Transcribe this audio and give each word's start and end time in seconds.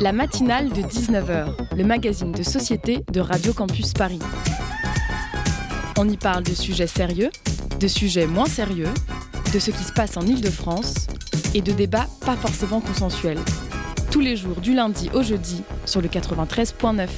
La 0.00 0.12
matinale 0.12 0.70
de 0.70 0.80
19h, 0.82 1.76
le 1.76 1.84
magazine 1.84 2.32
de 2.32 2.42
société 2.42 3.04
de 3.12 3.20
Radio 3.20 3.52
Campus 3.52 3.92
Paris. 3.92 4.20
On 5.98 6.08
y 6.08 6.16
parle 6.16 6.42
de 6.42 6.54
sujets 6.54 6.86
sérieux, 6.86 7.30
de 7.78 7.88
sujets 7.88 8.26
moins 8.26 8.46
sérieux, 8.46 8.88
de 9.52 9.58
ce 9.58 9.70
qui 9.70 9.84
se 9.84 9.92
passe 9.92 10.16
en 10.16 10.22
Ile-de-France 10.22 11.08
et 11.54 11.60
de 11.60 11.72
débats 11.72 12.08
pas 12.24 12.36
forcément 12.36 12.80
consensuels. 12.80 13.40
Tous 14.10 14.20
les 14.20 14.36
jours 14.36 14.60
du 14.60 14.74
lundi 14.74 15.10
au 15.12 15.22
jeudi 15.22 15.62
sur 15.84 16.00
le 16.00 16.08
93.9. 16.08 17.08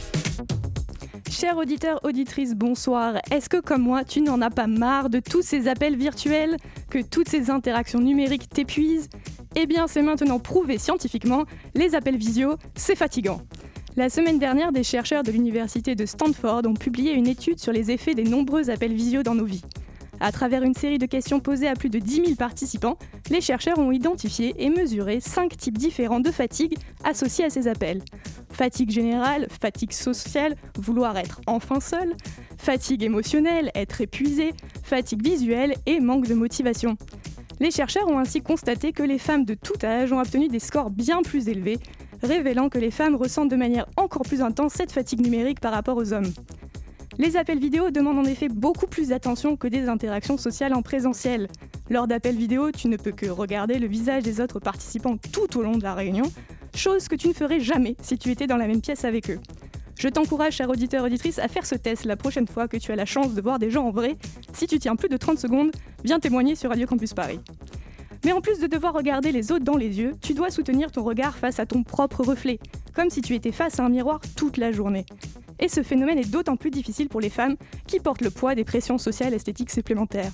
Chers 1.30 1.56
auditeurs, 1.56 2.00
auditrices, 2.04 2.54
bonsoir. 2.54 3.16
Est-ce 3.30 3.48
que 3.48 3.60
comme 3.60 3.82
moi, 3.82 4.04
tu 4.04 4.20
n'en 4.20 4.40
as 4.40 4.50
pas 4.50 4.66
marre 4.66 5.10
de 5.10 5.20
tous 5.20 5.42
ces 5.42 5.68
appels 5.68 5.96
virtuels, 5.96 6.56
que 6.90 7.00
toutes 7.02 7.28
ces 7.28 7.50
interactions 7.50 8.00
numériques 8.00 8.48
t'épuisent? 8.48 9.08
Eh 9.56 9.66
bien, 9.66 9.86
c'est 9.86 10.02
maintenant 10.02 10.40
prouvé 10.40 10.78
scientifiquement, 10.78 11.44
les 11.74 11.94
appels 11.94 12.16
visio, 12.16 12.56
c'est 12.74 12.96
fatigant. 12.96 13.40
La 13.96 14.08
semaine 14.08 14.40
dernière, 14.40 14.72
des 14.72 14.82
chercheurs 14.82 15.22
de 15.22 15.30
l'université 15.30 15.94
de 15.94 16.04
Stanford 16.06 16.62
ont 16.66 16.74
publié 16.74 17.12
une 17.12 17.28
étude 17.28 17.60
sur 17.60 17.72
les 17.72 17.92
effets 17.92 18.14
des 18.14 18.24
nombreux 18.24 18.68
appels 18.68 18.92
visio 18.92 19.22
dans 19.22 19.36
nos 19.36 19.44
vies. 19.44 19.62
À 20.18 20.32
travers 20.32 20.64
une 20.64 20.74
série 20.74 20.98
de 20.98 21.06
questions 21.06 21.38
posées 21.38 21.68
à 21.68 21.74
plus 21.74 21.90
de 21.90 22.00
10 22.00 22.14
000 22.14 22.34
participants, 22.34 22.98
les 23.30 23.40
chercheurs 23.40 23.78
ont 23.78 23.92
identifié 23.92 24.54
et 24.58 24.70
mesuré 24.70 25.20
5 25.20 25.56
types 25.56 25.78
différents 25.78 26.20
de 26.20 26.32
fatigue 26.32 26.76
associés 27.04 27.44
à 27.44 27.50
ces 27.50 27.68
appels. 27.68 28.02
Fatigue 28.50 28.90
générale, 28.90 29.46
fatigue 29.60 29.92
sociale, 29.92 30.56
vouloir 30.76 31.16
être 31.16 31.40
enfin 31.46 31.78
seul, 31.78 32.14
fatigue 32.58 33.04
émotionnelle, 33.04 33.70
être 33.76 34.00
épuisé, 34.00 34.54
fatigue 34.82 35.22
visuelle 35.22 35.74
et 35.86 36.00
manque 36.00 36.26
de 36.26 36.34
motivation. 36.34 36.96
Les 37.60 37.70
chercheurs 37.70 38.08
ont 38.08 38.18
ainsi 38.18 38.40
constaté 38.40 38.92
que 38.92 39.02
les 39.02 39.18
femmes 39.18 39.44
de 39.44 39.54
tout 39.54 39.84
âge 39.84 40.12
ont 40.12 40.20
obtenu 40.20 40.48
des 40.48 40.58
scores 40.58 40.90
bien 40.90 41.22
plus 41.22 41.48
élevés, 41.48 41.78
révélant 42.22 42.68
que 42.68 42.78
les 42.78 42.90
femmes 42.90 43.14
ressentent 43.14 43.50
de 43.50 43.56
manière 43.56 43.86
encore 43.96 44.22
plus 44.22 44.42
intense 44.42 44.72
cette 44.72 44.92
fatigue 44.92 45.20
numérique 45.20 45.60
par 45.60 45.72
rapport 45.72 45.96
aux 45.96 46.12
hommes. 46.12 46.32
Les 47.16 47.36
appels 47.36 47.60
vidéo 47.60 47.90
demandent 47.90 48.18
en 48.18 48.24
effet 48.24 48.48
beaucoup 48.48 48.88
plus 48.88 49.08
d'attention 49.08 49.56
que 49.56 49.68
des 49.68 49.88
interactions 49.88 50.36
sociales 50.36 50.74
en 50.74 50.82
présentiel. 50.82 51.48
Lors 51.88 52.08
d'appels 52.08 52.36
vidéo, 52.36 52.72
tu 52.72 52.88
ne 52.88 52.96
peux 52.96 53.12
que 53.12 53.26
regarder 53.26 53.78
le 53.78 53.86
visage 53.86 54.24
des 54.24 54.40
autres 54.40 54.58
participants 54.58 55.16
tout 55.32 55.56
au 55.56 55.62
long 55.62 55.76
de 55.76 55.82
la 55.84 55.94
réunion, 55.94 56.24
chose 56.74 57.06
que 57.06 57.14
tu 57.14 57.28
ne 57.28 57.34
ferais 57.34 57.60
jamais 57.60 57.94
si 58.02 58.18
tu 58.18 58.30
étais 58.30 58.48
dans 58.48 58.56
la 58.56 58.66
même 58.66 58.80
pièce 58.80 59.04
avec 59.04 59.30
eux. 59.30 59.38
Je 59.96 60.08
t'encourage, 60.08 60.54
cher 60.54 60.68
auditeur 60.68 61.04
auditrice, 61.04 61.38
à 61.38 61.48
faire 61.48 61.64
ce 61.64 61.74
test 61.74 62.04
la 62.04 62.16
prochaine 62.16 62.48
fois 62.48 62.68
que 62.68 62.76
tu 62.76 62.92
as 62.92 62.96
la 62.96 63.06
chance 63.06 63.34
de 63.34 63.40
voir 63.40 63.58
des 63.58 63.70
gens 63.70 63.86
en 63.86 63.90
vrai. 63.90 64.16
Si 64.52 64.66
tu 64.66 64.78
tiens 64.78 64.96
plus 64.96 65.08
de 65.08 65.16
30 65.16 65.38
secondes, 65.38 65.70
viens 66.04 66.18
témoigner 66.18 66.56
sur 66.56 66.70
Radio 66.70 66.86
Campus 66.86 67.14
Paris. 67.14 67.40
Mais 68.24 68.32
en 68.32 68.40
plus 68.40 68.58
de 68.58 68.66
devoir 68.66 68.94
regarder 68.94 69.32
les 69.32 69.52
autres 69.52 69.64
dans 69.64 69.76
les 69.76 69.98
yeux, 69.98 70.14
tu 70.20 70.34
dois 70.34 70.50
soutenir 70.50 70.90
ton 70.90 71.04
regard 71.04 71.36
face 71.36 71.60
à 71.60 71.66
ton 71.66 71.82
propre 71.82 72.24
reflet, 72.24 72.58
comme 72.94 73.10
si 73.10 73.20
tu 73.20 73.34
étais 73.34 73.52
face 73.52 73.78
à 73.78 73.84
un 73.84 73.88
miroir 73.88 74.20
toute 74.34 74.56
la 74.56 74.72
journée. 74.72 75.04
Et 75.60 75.68
ce 75.68 75.82
phénomène 75.82 76.18
est 76.18 76.30
d'autant 76.30 76.56
plus 76.56 76.70
difficile 76.70 77.08
pour 77.08 77.20
les 77.20 77.30
femmes 77.30 77.56
qui 77.86 78.00
portent 78.00 78.22
le 78.22 78.30
poids 78.30 78.54
des 78.54 78.64
pressions 78.64 78.98
sociales 78.98 79.34
esthétiques 79.34 79.70
supplémentaires. 79.70 80.32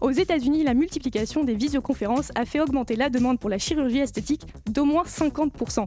Aux 0.00 0.10
États-Unis, 0.10 0.62
la 0.62 0.74
multiplication 0.74 1.42
des 1.42 1.54
visioconférences 1.54 2.30
a 2.36 2.44
fait 2.44 2.60
augmenter 2.60 2.94
la 2.94 3.10
demande 3.10 3.40
pour 3.40 3.50
la 3.50 3.58
chirurgie 3.58 3.98
esthétique 3.98 4.46
d'au 4.70 4.84
moins 4.84 5.02
50%. 5.02 5.86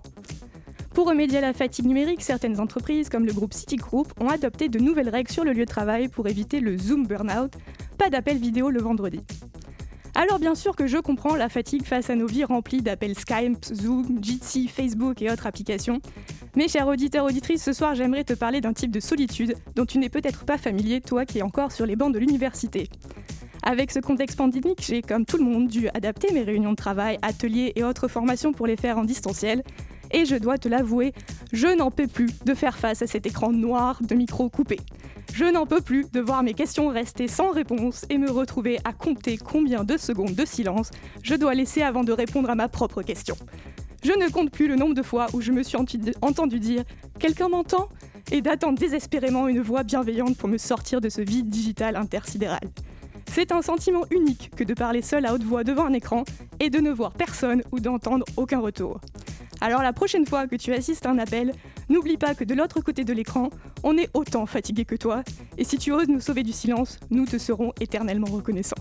Pour 0.94 1.08
remédier 1.08 1.38
à 1.38 1.42
la 1.42 1.54
fatigue 1.54 1.86
numérique, 1.86 2.22
certaines 2.22 2.60
entreprises 2.60 3.08
comme 3.08 3.26
le 3.26 3.32
groupe 3.32 3.54
Citigroup 3.54 4.08
ont 4.20 4.28
adopté 4.28 4.68
de 4.68 4.78
nouvelles 4.78 5.08
règles 5.08 5.32
sur 5.32 5.46
le 5.46 5.54
lieu 5.54 5.64
de 5.64 5.70
travail 5.70 6.10
pour 6.10 6.28
éviter 6.28 6.60
le 6.60 6.78
Zoom 6.78 7.08
burnout, 7.08 7.52
pas 7.98 8.10
d'appel 8.10 8.38
vidéo 8.38 8.70
le 8.70 8.82
vendredi. 8.82 9.22
Alors 10.16 10.40
bien 10.40 10.54
sûr 10.54 10.76
que 10.76 10.88
je 10.88 10.98
comprends 10.98 11.36
la 11.36 11.48
fatigue 11.48 11.86
face 11.86 12.10
à 12.10 12.16
nos 12.16 12.28
vies 12.28 12.44
remplies 12.44 12.82
d'appels 12.82 13.18
Skype, 13.18 13.64
Zoom, 13.64 14.20
Jitsi, 14.22 14.68
Facebook 14.68 15.22
et 15.22 15.32
autres 15.32 15.48
applications. 15.48 16.02
Mais 16.58 16.68
chers 16.68 16.88
auditeurs 16.88 17.24
auditrices, 17.24 17.64
ce 17.64 17.72
soir 17.72 17.96
j'aimerais 17.96 18.26
te 18.26 18.34
parler 18.34 18.60
d'un 18.60 18.74
type 18.74 18.92
de 18.92 19.00
solitude 19.00 19.56
dont 19.76 19.86
tu 19.86 19.98
n'es 19.98 20.10
peut-être 20.10 20.44
pas 20.44 20.58
familier, 20.58 21.00
toi 21.00 21.26
qui 21.26 21.40
es 21.40 21.42
encore 21.42 21.72
sur 21.72 21.86
les 21.86 21.96
bancs 21.96 22.14
de 22.14 22.20
l'université. 22.20 22.90
Avec 23.64 23.92
ce 23.92 24.00
contexte 24.00 24.38
pandémique, 24.38 24.82
j'ai 24.82 25.02
comme 25.02 25.26
tout 25.26 25.38
le 25.38 25.46
monde 25.46 25.68
dû 25.68 25.88
adapter 25.94 26.34
mes 26.34 26.42
réunions 26.42 26.72
de 26.72 26.76
travail, 26.76 27.18
ateliers 27.22 27.72
et 27.76 27.84
autres 27.86 28.10
formations 28.10 28.52
pour 28.52 28.68
les 28.68 28.76
faire 28.76 28.98
en 28.98 29.06
distanciel. 29.06 29.64
Et 30.14 30.26
je 30.26 30.36
dois 30.36 30.58
te 30.58 30.68
l'avouer, 30.68 31.14
je 31.54 31.68
n'en 31.68 31.92
peux 31.92 32.08
plus 32.08 32.30
de 32.46 32.54
faire 32.54 32.78
face 32.78 33.02
à 33.02 33.08
cet 33.08 33.26
écran 33.26 33.52
noir 33.52 34.00
de 34.02 34.16
micro 34.16 34.50
coupé. 34.50 34.80
Je 35.34 35.46
n'en 35.46 35.66
peux 35.66 35.82
plus 35.82 36.06
de 36.12 36.20
voir 36.20 36.44
mes 36.44 36.54
questions 36.54 36.90
rester 36.90 37.28
sans 37.28 37.52
réponse 37.52 38.06
et 38.10 38.18
me 38.18 38.30
retrouver 38.30 38.80
à 38.84 38.92
compter 38.92 39.38
combien 39.38 39.84
de 39.84 39.98
secondes 39.98 40.36
de 40.36 40.46
silence 40.46 40.92
je 41.24 41.36
dois 41.36 41.54
laisser 41.54 41.82
avant 41.82 42.04
de 42.04 42.12
répondre 42.12 42.50
à 42.50 42.56
ma 42.56 42.68
propre 42.68 43.02
question. 43.02 43.36
Je 44.04 44.12
ne 44.12 44.30
compte 44.30 44.52
plus 44.52 44.68
le 44.68 44.76
nombre 44.76 44.96
de 44.96 45.04
fois 45.04 45.28
où 45.34 45.42
je 45.42 45.52
me 45.52 45.64
suis 45.64 45.78
entendu 46.22 46.60
dire 46.60 46.84
Quelqu'un 47.20 47.50
m'entend? 47.50 47.88
et 48.32 48.42
d'attendre 48.42 48.80
désespérément 48.80 49.48
une 49.48 49.62
voix 49.62 49.84
bienveillante 49.84 50.38
pour 50.38 50.50
me 50.50 50.58
sortir 50.58 51.02
de 51.02 51.10
ce 51.10 51.22
vide 51.22 51.50
digital 51.50 51.96
intersidéral. 51.96 52.62
C'est 53.32 53.52
un 53.52 53.62
sentiment 53.62 54.04
unique 54.12 54.52
que 54.56 54.64
de 54.64 54.74
parler 54.74 55.02
seul 55.02 55.26
à 55.26 55.34
haute 55.34 55.44
voix 55.44 55.64
devant 55.64 55.86
un 55.86 55.94
écran 55.94 56.24
et 56.60 56.70
de 56.70 56.80
ne 56.80 56.92
voir 56.92 57.12
personne 57.14 57.62
ou 57.72 57.80
d'entendre 57.80 58.26
aucun 58.38 58.60
retour. 58.60 59.00
Alors 59.62 59.84
la 59.84 59.94
prochaine 59.94 60.26
fois 60.26 60.48
que 60.48 60.56
tu 60.56 60.74
assistes 60.74 61.06
à 61.06 61.12
un 61.12 61.20
appel, 61.20 61.54
n'oublie 61.88 62.18
pas 62.18 62.34
que 62.34 62.44
de 62.44 62.56
l'autre 62.56 62.82
côté 62.82 63.04
de 63.04 63.14
l'écran, 63.14 63.52
on 63.84 63.96
est 63.96 64.10
autant 64.16 64.48
fatigué 64.48 64.86
que 64.86 64.96
toi, 64.96 65.24
et 65.60 65.64
si 65.64 65.78
tu 65.78 65.92
oses 65.92 66.08
nous 66.08 66.20
sauver 66.20 66.42
du 66.42 66.52
silence, 66.52 67.00
nous 67.12 67.26
te 67.26 67.38
serons 67.38 67.72
éternellement 67.80 68.28
reconnaissants. 68.28 68.76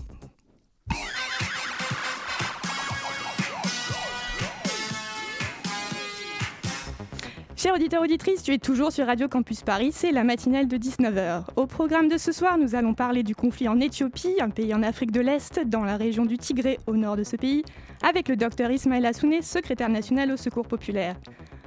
Chers 7.71 7.79
auditeurs 7.79 8.01
auditrices, 8.01 8.43
tu 8.43 8.51
es 8.51 8.57
toujours 8.57 8.91
sur 8.91 9.05
Radio 9.05 9.29
Campus 9.29 9.61
Paris, 9.61 9.91
c'est 9.93 10.11
la 10.11 10.25
matinale 10.25 10.67
de 10.67 10.75
19h. 10.75 11.43
Au 11.55 11.67
programme 11.67 12.09
de 12.09 12.17
ce 12.17 12.33
soir, 12.33 12.57
nous 12.57 12.75
allons 12.75 12.93
parler 12.93 13.23
du 13.23 13.33
conflit 13.33 13.69
en 13.69 13.79
Éthiopie, 13.79 14.35
un 14.41 14.49
pays 14.49 14.73
en 14.73 14.83
Afrique 14.83 15.13
de 15.13 15.21
l'Est, 15.21 15.61
dans 15.65 15.85
la 15.85 15.95
région 15.95 16.25
du 16.25 16.37
Tigré, 16.37 16.79
au 16.85 16.97
nord 16.97 17.15
de 17.15 17.23
ce 17.23 17.37
pays, 17.37 17.63
avec 18.03 18.27
le 18.27 18.35
docteur 18.35 18.71
Ismaël 18.71 19.05
Assouné, 19.05 19.41
secrétaire 19.41 19.87
national 19.87 20.33
au 20.33 20.35
Secours 20.35 20.67
populaire. 20.67 21.15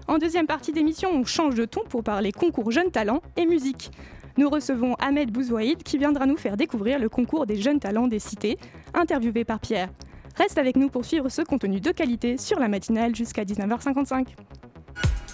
En 0.06 0.18
deuxième 0.18 0.46
partie 0.46 0.72
d'émission, 0.72 1.08
on 1.10 1.24
change 1.24 1.54
de 1.54 1.64
ton 1.64 1.80
pour 1.88 2.04
parler 2.04 2.32
concours 2.32 2.70
jeunes 2.70 2.90
talents 2.90 3.22
et 3.38 3.46
musique. 3.46 3.90
Nous 4.36 4.50
recevons 4.50 4.96
Ahmed 4.96 5.30
Bouzouaïd 5.30 5.82
qui 5.82 5.96
viendra 5.96 6.26
nous 6.26 6.36
faire 6.36 6.58
découvrir 6.58 6.98
le 6.98 7.08
concours 7.08 7.46
des 7.46 7.56
jeunes 7.56 7.80
talents 7.80 8.08
des 8.08 8.18
cités, 8.18 8.58
interviewé 8.92 9.44
par 9.44 9.58
Pierre. 9.58 9.88
Reste 10.36 10.58
avec 10.58 10.76
nous 10.76 10.90
pour 10.90 11.06
suivre 11.06 11.30
ce 11.30 11.40
contenu 11.40 11.80
de 11.80 11.92
qualité 11.92 12.36
sur 12.36 12.58
la 12.58 12.68
matinale 12.68 13.16
jusqu'à 13.16 13.44
19h55. 13.44 14.26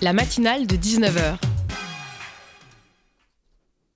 La 0.02 0.14
matinale 0.14 0.66
de 0.66 0.76
19h. 0.76 1.59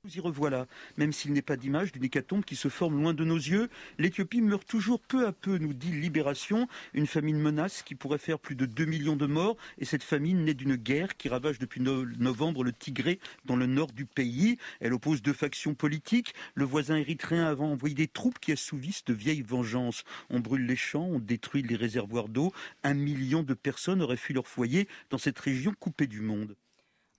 Nous 0.05 0.19
y 0.19 0.21
revoilà. 0.21 0.67
Même 0.99 1.15
s'il 1.15 1.33
n'est 1.33 1.41
pas 1.41 1.57
d'image 1.57 1.91
d'une 1.91 2.05
hécatombe 2.05 2.45
qui 2.45 2.57
se 2.57 2.69
forme 2.69 3.01
loin 3.01 3.15
de 3.15 3.25
nos 3.25 3.39
yeux, 3.39 3.71
l'Éthiopie 3.99 4.43
meurt 4.43 4.67
toujours 4.67 5.01
peu 5.01 5.27
à 5.27 5.33
peu, 5.33 5.57
nous 5.57 5.73
dit 5.73 5.93
Libération. 5.93 6.69
Une 6.93 7.07
famine 7.07 7.39
menace 7.39 7.83
qui 7.83 7.95
pourrait 7.95 8.19
faire 8.19 8.39
plus 8.39 8.55
de 8.55 8.67
2 8.67 8.85
millions 8.85 9.17
de 9.17 9.25
morts. 9.25 9.57
Et 9.79 9.87
cette 9.87 10.03
famine 10.03 10.45
naît 10.45 10.53
d'une 10.53 10.77
guerre 10.77 11.17
qui 11.17 11.31
ravage 11.31 11.59
depuis 11.59 11.81
novembre 11.81 12.65
le 12.65 12.75
Tigré 12.75 13.19
dans 13.47 13.57
le 13.57 13.65
nord 13.65 13.93
du 13.93 14.05
pays. 14.05 14.59
Elle 14.81 14.93
oppose 14.93 15.23
deux 15.23 15.33
factions 15.33 15.75
politiques. 15.75 16.35
Le 16.55 16.67
voisin 16.67 16.97
érythréen 16.97 17.47
a 17.47 17.57
envoyé 17.57 17.95
des 17.95 18.09
troupes 18.09 18.39
qui 18.39 18.53
assouvissent 18.53 19.07
de 19.07 19.15
vieilles 19.15 19.41
vengeances. 19.41 20.05
On 20.29 20.41
brûle 20.41 20.67
les 20.67 20.77
champs, 20.77 21.07
on 21.07 21.19
détruit 21.19 21.63
les 21.63 21.77
réservoirs 21.77 22.29
d'eau. 22.29 22.53
Un 22.83 22.93
million 22.93 23.43
de 23.43 23.55
personnes 23.55 24.03
auraient 24.03 24.19
fui 24.19 24.35
leur 24.35 24.49
foyer 24.49 24.87
dans 25.09 25.17
cette 25.19 25.39
région 25.39 25.73
coupée 25.81 26.07
du 26.07 26.21
monde. 26.21 26.57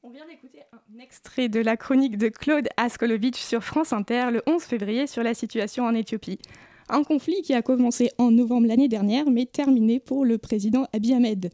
On 0.07 0.11
vient 0.11 0.27
d'écouter 0.27 0.59
un 0.71 0.99
extrait 0.99 1.49
de 1.49 1.59
la 1.59 1.77
chronique 1.77 2.19
de 2.19 2.29
Claude 2.29 2.67
Askolovitch 2.77 3.39
sur 3.39 3.63
France 3.63 3.91
Inter 3.91 4.29
le 4.31 4.43
11 4.45 4.61
février 4.61 5.07
sur 5.07 5.23
la 5.23 5.33
situation 5.33 5.83
en 5.83 5.95
Éthiopie. 5.95 6.37
Un 6.89 7.03
conflit 7.03 7.41
qui 7.41 7.55
a 7.55 7.63
commencé 7.63 8.11
en 8.19 8.29
novembre 8.29 8.67
l'année 8.67 8.87
dernière, 8.87 9.27
mais 9.27 9.47
terminé 9.47 9.99
pour 9.99 10.23
le 10.23 10.37
président 10.37 10.85
Abiy 10.93 11.15
Ahmed. 11.15 11.49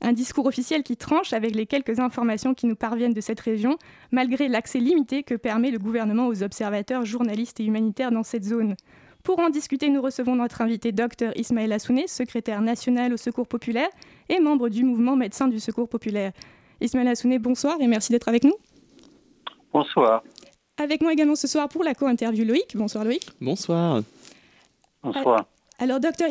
Un 0.00 0.12
discours 0.12 0.46
officiel 0.46 0.82
qui 0.82 0.96
tranche 0.96 1.32
avec 1.32 1.54
les 1.54 1.64
quelques 1.64 2.00
informations 2.00 2.54
qui 2.54 2.66
nous 2.66 2.74
parviennent 2.74 3.12
de 3.12 3.20
cette 3.20 3.38
région, 3.38 3.78
malgré 4.10 4.48
l'accès 4.48 4.80
limité 4.80 5.22
que 5.22 5.36
permet 5.36 5.70
le 5.70 5.78
gouvernement 5.78 6.26
aux 6.26 6.42
observateurs, 6.42 7.04
journalistes 7.04 7.60
et 7.60 7.64
humanitaires 7.64 8.10
dans 8.10 8.24
cette 8.24 8.42
zone. 8.42 8.74
Pour 9.22 9.38
en 9.38 9.48
discuter, 9.48 9.90
nous 9.90 10.02
recevons 10.02 10.34
notre 10.34 10.60
invité 10.60 10.90
Dr 10.90 11.30
Ismaël 11.36 11.72
Assouné, 11.72 12.08
secrétaire 12.08 12.62
national 12.62 13.12
au 13.12 13.16
Secours 13.16 13.46
populaire 13.46 13.90
et 14.28 14.40
membre 14.40 14.70
du 14.70 14.82
mouvement 14.82 15.14
Médecins 15.14 15.46
du 15.46 15.60
Secours 15.60 15.88
populaire. 15.88 16.32
Ismaël 16.82 17.08
Assouné, 17.08 17.38
bonsoir 17.38 17.80
et 17.80 17.86
merci 17.86 18.12
d'être 18.12 18.28
avec 18.28 18.44
nous. 18.44 18.54
Bonsoir. 19.72 20.22
Avec 20.78 21.00
moi 21.00 21.12
également 21.12 21.36
ce 21.36 21.46
soir 21.46 21.68
pour 21.68 21.84
la 21.84 21.94
co-interview 21.94 22.44
Loïc. 22.44 22.76
Bonsoir 22.76 23.04
Loïc. 23.04 23.26
Bonsoir. 23.40 24.02
Bonsoir. 25.02 25.46
Alors, 25.78 26.00
docteur 26.00 26.28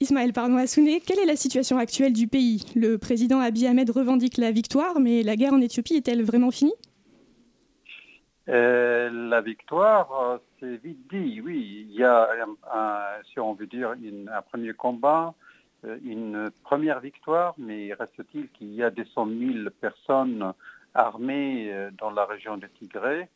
Ismaël 0.00 0.32
pardon, 0.32 0.56
Assouné, 0.56 1.00
quelle 1.00 1.18
est 1.18 1.26
la 1.26 1.36
situation 1.36 1.78
actuelle 1.78 2.12
du 2.12 2.26
pays? 2.26 2.64
Le 2.74 2.98
président 2.98 3.40
Abiy 3.40 3.66
Ahmed 3.66 3.88
revendique 3.90 4.36
la 4.36 4.50
victoire, 4.50 5.00
mais 5.00 5.22
la 5.22 5.36
guerre 5.36 5.52
en 5.52 5.60
Éthiopie 5.60 5.94
est-elle 5.94 6.22
vraiment 6.22 6.50
finie? 6.50 6.74
Euh, 8.48 9.08
La 9.28 9.40
victoire, 9.40 10.08
euh, 10.20 10.38
c'est 10.58 10.76
vite 10.82 10.98
dit, 11.10 11.40
oui. 11.40 11.86
Il 11.88 11.94
y 11.94 12.04
a, 12.04 12.28
un, 12.72 13.22
si 13.32 13.38
on 13.38 13.54
veut 13.54 13.66
dire, 13.66 13.90
un 13.92 14.42
premier 14.42 14.72
combat 14.72 15.34
une 16.04 16.50
première 16.62 17.00
victoire, 17.00 17.54
mais 17.58 17.92
reste-t-il 17.94 18.48
qu'il 18.50 18.74
y 18.74 18.82
a 18.82 18.90
des 18.90 19.04
cent 19.14 19.26
mille 19.26 19.70
personnes 19.80 20.52
armées 20.94 21.72
dans 21.98 22.10
la 22.10 22.24
région 22.24 22.56
de 22.56 22.66
Tigré? 22.66 23.28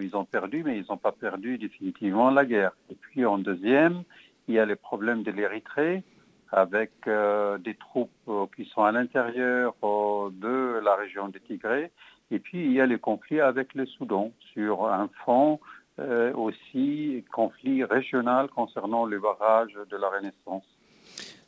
Ils 0.00 0.14
ont 0.16 0.24
perdu, 0.24 0.62
mais 0.64 0.78
ils 0.78 0.86
n'ont 0.88 0.96
pas 0.96 1.12
perdu 1.12 1.58
définitivement 1.58 2.30
la 2.30 2.44
guerre. 2.44 2.72
Et 2.90 2.94
puis 2.94 3.24
en 3.24 3.38
deuxième, 3.38 4.04
il 4.46 4.54
y 4.54 4.58
a 4.58 4.66
les 4.66 4.76
problèmes 4.76 5.22
de 5.22 5.32
l'Érythrée 5.32 6.04
avec 6.52 6.92
des 7.04 7.74
troupes 7.74 8.30
qui 8.54 8.64
sont 8.66 8.84
à 8.84 8.92
l'intérieur 8.92 9.74
de 9.82 10.80
la 10.84 10.94
région 10.94 11.28
de 11.28 11.38
Tigré. 11.38 11.90
Et 12.30 12.38
puis 12.38 12.64
il 12.64 12.72
y 12.72 12.80
a 12.80 12.86
les 12.86 12.98
conflits 12.98 13.40
avec 13.40 13.74
le 13.74 13.86
Soudan 13.86 14.30
sur 14.52 14.86
un 14.86 15.08
fond 15.24 15.58
euh, 15.98 16.32
aussi 16.32 17.22
conflit 17.32 17.84
régional 17.84 18.48
concernant 18.48 19.04
les 19.04 19.18
barrages 19.18 19.78
de 19.90 19.96
la 19.98 20.08
Renaissance. 20.08 20.64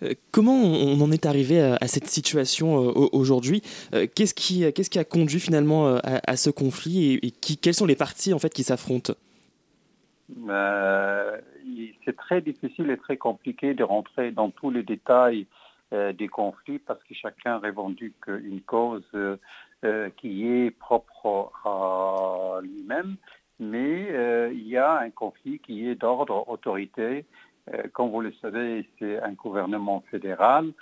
Euh, 0.03 0.15
comment 0.33 0.55
on 0.55 1.01
en 1.01 1.11
est 1.11 1.27
arrivé 1.27 1.61
à, 1.61 1.87
cette 1.87 2.07
situation 2.07 2.89
euh, 2.89 3.09
aujourd'hui 3.13 3.63
Qu'est-ce 4.15 4.35
qui, 4.35 4.71
qu'est-ce 4.73 4.91
qui 4.91 4.99
a 4.99 5.05
conduit 5.05 5.41
finalement 5.41 5.97
à, 6.03 6.37
ce 6.37 6.51
conflit 6.51 7.15
et, 7.15 7.31
qui, 7.31 7.57
quelles 7.57 7.75
sont 7.75 7.87
les 7.87 7.97
parties 7.97 8.33
en 8.33 8.39
fait 8.39 8.53
qui 8.53 8.63
s'affrontent? 8.63 9.15
C'est 12.05 12.17
très 12.17 12.41
difficile 12.41 12.91
et 12.91 12.97
très 12.97 13.17
compliqué 13.17 13.75
de 13.75 13.85
rentrer 13.85 14.31
dans 14.31 14.51
tous 14.51 14.71
les 14.71 14.83
détails 14.83 15.47
des 15.93 16.29
conflits 16.29 16.79
parce 16.79 17.03
que 17.05 17.15
chacun 17.15 17.59
revendique 17.59 18.27
une 18.27 18.61
cause 18.63 19.05
qui 20.17 20.47
est 20.47 20.71
propre 20.71 21.53
à 21.65 22.61
lui-même 22.63 23.17
mais 23.61 24.09
euh, 24.11 24.53
il 24.53 24.67
y 24.67 24.77
a 24.77 24.99
un 24.99 25.11
conflit 25.11 25.59
qui 25.61 25.89
est 25.89 25.95
d'ordre 25.95 26.49
autorité. 26.49 27.25
Euh, 27.73 27.85
comme 27.93 28.11
vous 28.11 28.21
le 28.21 28.33
savez, 28.43 28.89
c'est 28.99 29.21
un 29.23 29.33
gouvernement 29.33 30.05
fédéral 30.11 30.73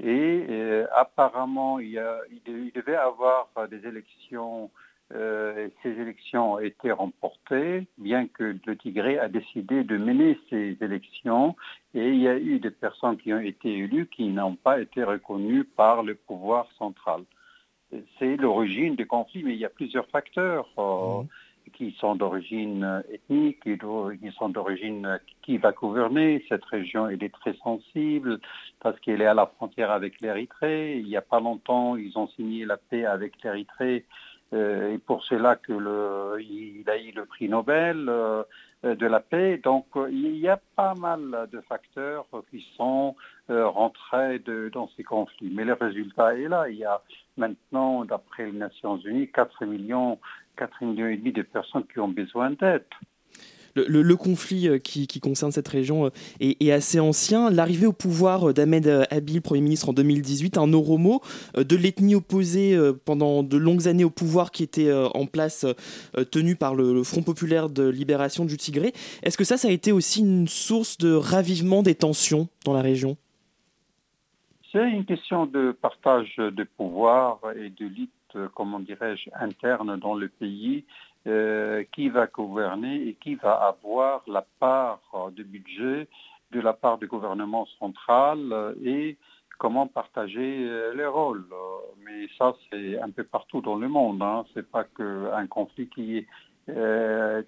et 0.00 0.46
euh, 0.48 0.86
apparemment, 0.96 1.78
il, 1.78 1.90
y 1.90 2.72
devait 2.72 2.96
avoir 2.96 3.50
des 3.70 3.86
élections. 3.86 4.70
ces 5.10 5.90
élections 6.00 6.52
ont 6.52 6.58
été 6.60 6.92
remportées, 6.92 7.86
bien 7.98 8.26
que 8.28 8.56
le 8.64 8.76
Tigré 8.76 9.18
a 9.18 9.28
décidé 9.28 9.82
de 9.82 9.96
mener 9.98 10.38
ces 10.48 10.78
élections. 10.80 11.56
Et 11.94 12.08
il 12.08 12.20
y 12.20 12.28
a 12.28 12.38
eu 12.38 12.60
des 12.60 12.70
personnes 12.70 13.16
qui 13.16 13.34
ont 13.34 13.40
été 13.40 13.68
élues 13.76 14.06
qui 14.06 14.28
n'ont 14.28 14.54
pas 14.54 14.80
été 14.80 15.02
reconnues 15.02 15.64
par 15.64 16.02
le 16.04 16.14
pouvoir 16.14 16.68
central. 16.78 17.22
C'est 18.18 18.36
l'origine 18.36 18.94
du 18.94 19.06
conflit, 19.06 19.42
mais 19.42 19.54
il 19.54 19.58
y 19.58 19.64
a 19.64 19.68
plusieurs 19.68 20.06
facteurs. 20.06 20.68
Mmh 20.78 21.26
qui 21.80 21.96
sont 21.98 22.14
d'origine 22.14 23.02
ethnique, 23.10 23.60
qui 23.62 23.78
sont 24.36 24.50
d'origine 24.50 25.18
qui 25.40 25.56
va 25.56 25.72
gouverner. 25.72 26.44
Cette 26.46 26.66
région, 26.66 27.08
elle 27.08 27.24
est 27.24 27.32
très 27.32 27.54
sensible 27.64 28.38
parce 28.80 29.00
qu'elle 29.00 29.22
est 29.22 29.26
à 29.26 29.32
la 29.32 29.46
frontière 29.46 29.90
avec 29.90 30.20
l'Érythrée. 30.20 30.98
Il 30.98 31.06
n'y 31.06 31.16
a 31.16 31.22
pas 31.22 31.40
longtemps, 31.40 31.96
ils 31.96 32.18
ont 32.18 32.28
signé 32.36 32.66
la 32.66 32.76
paix 32.76 33.06
avec 33.06 33.42
l'Érythrée. 33.42 34.04
Euh, 34.52 34.92
et 34.92 34.98
pour 34.98 35.24
cela 35.24 35.56
que 35.56 35.72
le, 35.72 36.42
il 36.42 36.84
a 36.90 36.98
eu 36.98 37.12
le 37.12 37.24
prix 37.24 37.48
Nobel 37.48 38.10
euh, 38.10 38.42
de 38.82 39.06
la 39.06 39.20
paix. 39.20 39.58
Donc 39.64 39.86
il 40.10 40.36
y 40.36 40.48
a 40.48 40.60
pas 40.76 40.94
mal 40.96 41.48
de 41.50 41.62
facteurs 41.62 42.26
qui 42.50 42.62
sont 42.76 43.16
de, 43.50 44.70
dans 44.72 44.88
ces 44.96 45.02
conflits. 45.02 45.50
Mais 45.52 45.64
le 45.64 45.74
résultat 45.74 46.36
est 46.36 46.48
là. 46.48 46.68
Il 46.68 46.76
y 46.76 46.84
a 46.84 47.02
maintenant, 47.36 48.04
d'après 48.04 48.46
les 48.46 48.58
Nations 48.58 48.98
Unies, 48.98 49.30
4 49.30 49.64
millions 49.64 50.18
4,5 50.60 50.84
millions 50.84 51.32
de 51.32 51.42
personnes 51.42 51.84
qui 51.92 51.98
ont 52.00 52.08
besoin 52.08 52.50
d'aide. 52.50 52.84
Le, 53.76 54.14
conflit 54.16 54.68
euh, 54.68 54.78
qui, 54.78 55.06
concerne 55.20 55.52
cette 55.52 55.68
région 55.68 56.06
euh, 56.06 56.10
est, 56.40 56.72
assez 56.72 56.98
ancien. 56.98 57.50
L'arrivée 57.50 57.86
au 57.86 57.92
pouvoir 57.92 58.50
euh, 58.50 58.52
d'Ahmed 58.52 59.06
Abil, 59.10 59.40
Premier 59.40 59.60
ministre 59.60 59.88
en 59.88 59.92
2018, 59.92 60.58
un 60.58 60.72
Oromo 60.72 61.22
de 61.56 61.76
l'ethnie 61.76 62.16
opposée 62.16 62.76
pendant 63.04 63.44
de 63.44 63.56
longues 63.56 63.86
années 63.86 64.04
au 64.04 64.10
pouvoir 64.10 64.50
qui 64.50 64.64
était 64.64 64.92
en 64.92 65.26
place, 65.26 65.64
tenu 66.30 66.56
par 66.56 66.74
le, 66.74 67.02
Front 67.04 67.22
populaire 67.22 67.70
de 67.70 67.88
libération 67.88 68.44
du 68.44 68.56
Tigré. 68.56 68.92
Est-ce 69.22 69.38
que 69.38 69.44
ça, 69.44 69.56
ça 69.56 69.68
a 69.68 69.70
été 69.70 69.92
aussi 69.92 70.20
une 70.20 70.48
source 70.48 70.98
de 70.98 71.12
ravivement 71.12 71.82
des 71.82 71.94
tensions 71.94 72.48
dans 72.64 72.72
la 72.72 72.82
région? 72.82 73.16
C'est 74.72 74.88
une 74.88 75.04
question 75.04 75.46
de 75.46 75.72
partage 75.72 76.36
de 76.36 76.62
pouvoir 76.62 77.40
et 77.56 77.70
de 77.70 77.86
lutte 77.86 78.12
euh, 78.36 78.48
comment 78.54 78.80
dirais-je, 78.80 79.30
interne 79.34 79.96
dans 79.96 80.14
le 80.14 80.28
pays, 80.28 80.84
euh, 81.26 81.84
qui 81.92 82.08
va 82.08 82.26
gouverner 82.26 83.08
et 83.08 83.14
qui 83.14 83.34
va 83.34 83.54
avoir 83.54 84.22
la 84.26 84.46
part 84.58 85.00
de 85.32 85.42
budget 85.42 86.08
de 86.52 86.60
la 86.60 86.72
part 86.72 86.98
du 86.98 87.06
gouvernement 87.06 87.66
central 87.78 88.38
euh, 88.52 88.74
et 88.84 89.16
comment 89.58 89.86
partager 89.86 90.68
les 90.94 91.06
rôles. 91.06 91.44
Mais 92.04 92.28
ça, 92.38 92.54
c'est 92.70 92.98
un 92.98 93.10
peu 93.10 93.24
partout 93.24 93.60
dans 93.60 93.76
le 93.76 93.88
monde. 93.88 94.22
Hein. 94.22 94.44
Ce 94.54 94.60
n'est 94.60 94.64
pas 94.64 94.84
qu'un 94.84 95.46
conflit 95.48 95.86
qui, 95.88 96.26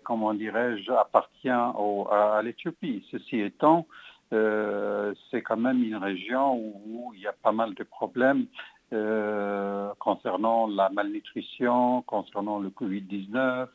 comment 0.02 0.34
dirais-je, 0.34 0.92
appartient 0.92 1.48
à, 1.48 2.40
l'Éthiopie. 2.44 3.02
Ceci 3.10 3.40
étant, 3.40 3.86
c'est 4.32 5.42
quand 5.42 5.58
même 5.58 5.82
une 5.82 5.96
région 5.96 6.56
où, 6.56 7.12
il 7.14 7.20
y 7.20 7.26
a 7.26 7.32
pas 7.32 7.52
mal 7.52 7.74
de 7.74 7.84
problèmes 7.84 8.46
euh, 8.92 9.90
concernant 9.98 10.66
la 10.66 10.90
malnutrition, 10.90 12.02
concernant 12.02 12.58
le 12.58 12.68
Covid-19, 12.68 13.68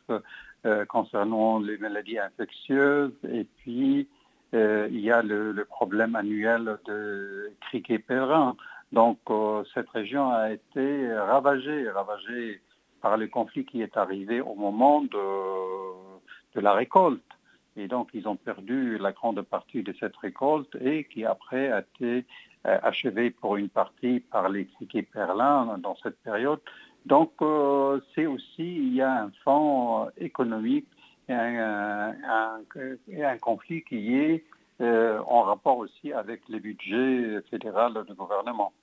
euh, 0.65 0.85
concernant 0.85 1.59
les 1.59 1.79
maladies 1.79 2.19
infectieuses, 2.19 3.13
et 3.27 3.45
puis 3.57 4.07
euh, 4.53 4.87
il 4.91 4.99
y 4.99 5.09
a 5.09 5.23
le, 5.23 5.65
problème 5.65 6.15
annuel 6.15 6.77
de 6.85 7.51
criquet 7.61 7.97
pèlerin. 7.97 8.55
Donc 8.91 9.17
cette 9.73 9.89
région 9.89 10.29
a 10.29 10.51
été 10.51 11.11
ravagée, 11.13 11.89
ravagée 11.89 12.61
par 13.01 13.17
le 13.17 13.27
conflit 13.27 13.65
qui 13.65 13.81
est 13.81 13.97
arrivé 13.97 14.39
au 14.39 14.53
moment 14.53 15.01
de 15.01 16.59
la 16.59 16.73
récolte. 16.73 17.23
Et 17.77 17.87
donc, 17.87 18.09
ils 18.13 18.27
ont 18.27 18.35
perdu 18.35 18.97
la 18.97 19.11
grande 19.11 19.41
partie 19.43 19.83
de 19.83 19.93
cette 19.99 20.17
récolte 20.17 20.75
et 20.81 21.03
qui 21.05 21.25
après 21.25 21.71
a 21.71 21.81
été 21.81 22.25
euh, 22.65 22.79
achevé 22.81 23.29
pour 23.29 23.55
une 23.55 23.69
partie 23.69 24.19
par 24.19 24.49
les 24.49 24.65
criquets 24.65 25.03
perlins 25.03 25.77
dans 25.77 25.95
cette 25.97 26.17
période. 26.23 26.59
Donc 27.05 27.33
euh, 27.41 28.01
c'est 28.15 28.25
aussi, 28.25 28.75
il 28.77 28.95
y 28.95 29.01
a 29.01 29.23
un 29.23 29.31
fond 29.43 30.09
économique 30.17 30.87
et 31.29 31.33
un, 31.33 32.55
conflit 33.39 33.83
qui 33.83 34.15
est 34.15 34.43
euh, 34.81 35.19
en 35.27 35.43
rapport 35.43 35.77
aussi 35.77 36.11
avec 36.11 36.41
les 36.49 36.59
budgets 36.59 37.41
fédéraux 37.49 38.03
du 38.03 38.13
gouvernement. 38.13 38.73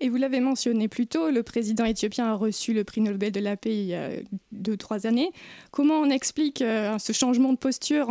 Et 0.00 0.08
vous 0.08 0.16
l'avez 0.16 0.40
mentionné 0.40 0.88
plus 0.88 1.06
tôt, 1.06 1.30
le 1.30 1.42
président 1.42 1.84
éthiopien 1.84 2.26
a 2.26 2.34
reçu 2.34 2.72
le 2.72 2.84
prix 2.84 3.00
Nobel 3.00 3.32
de 3.32 3.40
la 3.40 3.56
paix 3.56 3.76
il 3.76 3.86
y 3.86 3.94
a 3.94 4.10
deux, 4.52 4.76
trois 4.76 5.06
années. 5.06 5.30
Comment 5.70 5.94
on 6.00 6.10
explique 6.10 6.62
euh, 6.62 6.98
ce 6.98 7.12
changement 7.12 7.52
de 7.52 7.58
posture 7.58 8.10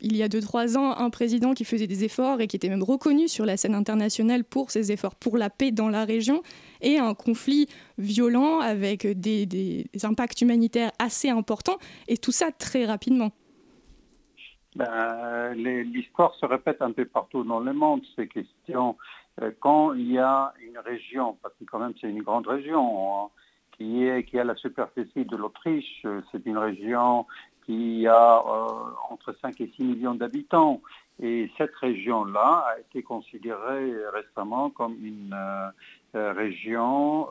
il 0.00 0.16
y 0.16 0.22
a 0.22 0.28
deux, 0.28 0.40
trois 0.40 0.76
ans, 0.76 0.96
un 0.96 1.08
président 1.08 1.54
qui 1.54 1.64
faisait 1.64 1.86
des 1.86 2.04
efforts 2.04 2.40
et 2.40 2.46
qui 2.46 2.56
était 2.56 2.68
même 2.68 2.82
reconnu 2.82 3.28
sur 3.28 3.46
la 3.46 3.56
scène 3.56 3.74
internationale 3.74 4.44
pour 4.44 4.70
ses 4.70 4.92
efforts 4.92 5.14
pour 5.14 5.38
la 5.38 5.50
paix 5.50 5.70
dans 5.70 5.88
la 5.88 6.04
région, 6.04 6.42
et 6.82 6.98
un 6.98 7.14
conflit 7.14 7.68
violent 7.96 8.58
avec 8.58 9.06
des, 9.06 9.46
des 9.46 9.86
impacts 10.02 10.40
humanitaires 10.42 10.90
assez 10.98 11.30
importants, 11.30 11.78
et 12.08 12.18
tout 12.18 12.32
ça 12.32 12.50
très 12.52 12.84
rapidement? 12.84 13.30
Ben, 14.76 15.54
L'histoire 15.54 16.34
se 16.34 16.44
répète 16.44 16.82
un 16.82 16.92
peu 16.92 17.04
partout 17.04 17.44
dans 17.44 17.60
le 17.60 17.72
monde, 17.72 18.02
ces 18.16 18.26
questions 18.26 18.96
quand 19.60 19.94
il 19.94 20.12
y 20.12 20.18
a 20.18 20.52
une 20.60 20.78
région, 20.78 21.36
parce 21.42 21.54
que 21.54 21.64
quand 21.64 21.78
même 21.78 21.94
c'est 22.00 22.08
une 22.08 22.22
grande 22.22 22.46
région, 22.46 23.24
hein, 23.24 23.28
qui, 23.72 24.04
est, 24.04 24.34
a 24.34 24.44
la 24.44 24.54
superficie 24.54 25.24
de 25.24 25.36
l'Autriche, 25.36 26.02
euh, 26.04 26.20
c'est 26.30 26.46
une 26.46 26.58
région 26.58 27.26
qui 27.66 28.06
a 28.06 28.36
euh, 28.38 28.68
entre 29.10 29.34
5 29.40 29.60
et 29.60 29.72
6 29.74 29.84
millions 29.84 30.14
d'habitants. 30.14 30.80
Et 31.22 31.50
cette 31.56 31.74
région-là 31.76 32.66
a 32.68 32.78
été 32.80 33.02
considérée 33.02 33.92
récemment 34.12 34.70
comme 34.70 34.96
une 35.00 35.34
région 36.12 37.28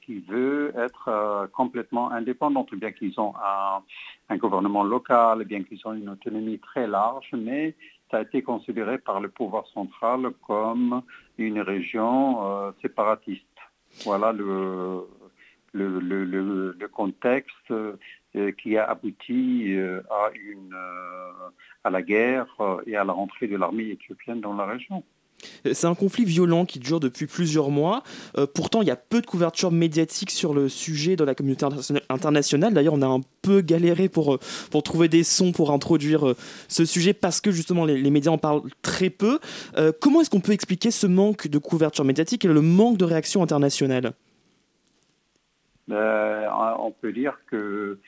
qui 0.00 0.20
veut 0.20 0.72
être 0.74 1.50
complètement 1.52 2.10
indépendante, 2.10 2.74
bien 2.74 2.92
qu'ils 2.92 3.20
ont 3.20 3.34
un, 3.36 3.82
un, 4.30 4.36
gouvernement 4.38 4.84
local, 4.84 5.44
bien 5.44 5.62
qu'ils 5.64 5.80
ont 5.84 5.92
une 5.92 6.08
autonomie 6.08 6.58
très 6.60 6.86
large, 6.86 7.28
mais 7.34 7.74
ça 8.10 8.18
a 8.18 8.22
été 8.22 8.42
considéré 8.42 8.98
par 8.98 9.20
le 9.20 9.28
pouvoir 9.28 9.66
central 9.68 10.30
comme 10.46 11.02
une 11.38 11.60
région 11.60 12.44
euh, 12.44 12.72
séparatiste. 12.82 13.44
Voilà 14.04 14.32
le, 14.32 15.06
le, 15.72 16.88
contexte 16.88 17.70
euh, 17.70 18.52
qui 18.58 18.76
a 18.76 18.84
abouti 18.84 19.74
euh, 19.74 20.00
à, 20.10 20.30
une, 20.34 20.76
à 21.84 21.90
la 21.90 22.02
guerre 22.02 22.46
et 22.86 22.96
à 22.96 23.04
la 23.04 23.12
rentrée 23.12 23.46
de 23.46 23.56
l'armée 23.56 23.90
éthiopienne 23.90 24.40
dans 24.40 24.54
la 24.54 24.66
région. 24.66 25.04
C'est 25.64 25.86
un 25.86 25.94
conflit 25.94 26.24
violent 26.24 26.64
qui 26.64 26.78
dure 26.78 27.00
depuis 27.00 27.26
plusieurs 27.26 27.70
mois. 27.70 28.02
Euh, 28.38 28.46
pourtant, 28.52 28.82
il 28.82 28.88
y 28.88 28.90
a 28.90 28.96
peu 28.96 29.20
de 29.20 29.26
couverture 29.26 29.70
médiatique 29.70 30.30
sur 30.30 30.54
le 30.54 30.68
sujet 30.68 31.16
dans 31.16 31.24
la 31.24 31.34
communauté 31.34 31.66
internationale. 32.08 32.74
D'ailleurs, 32.74 32.94
on 32.94 33.02
a 33.02 33.06
un 33.06 33.20
peu 33.42 33.60
galéré 33.60 34.08
pour, 34.08 34.34
euh, 34.34 34.80
trouver 34.82 35.08
des 35.08 35.24
sons 35.24 35.52
pour 35.52 35.70
introduire 35.70 36.28
euh, 36.28 36.36
ce 36.68 36.84
sujet 36.84 37.12
parce 37.12 37.40
que 37.40 37.50
justement 37.50 37.84
les, 37.84 38.10
médias 38.10 38.32
en 38.32 38.38
parlent 38.38 38.62
très 38.82 39.10
peu. 39.10 39.38
comment 40.00 40.20
est-ce 40.20 40.30
qu'on 40.30 40.40
peut 40.40 40.52
expliquer 40.52 40.90
ce 40.90 41.06
manque 41.06 41.46
de 41.46 41.58
couverture 41.58 42.04
médiatique 42.04 42.44
et 42.44 42.48
le 42.48 42.60
manque 42.60 42.96
de 42.96 43.04
réaction 43.04 43.42
internationale? 43.42 44.12
On 45.88 46.92
peut 47.00 47.12
dire 47.12 47.38
que 47.50 47.98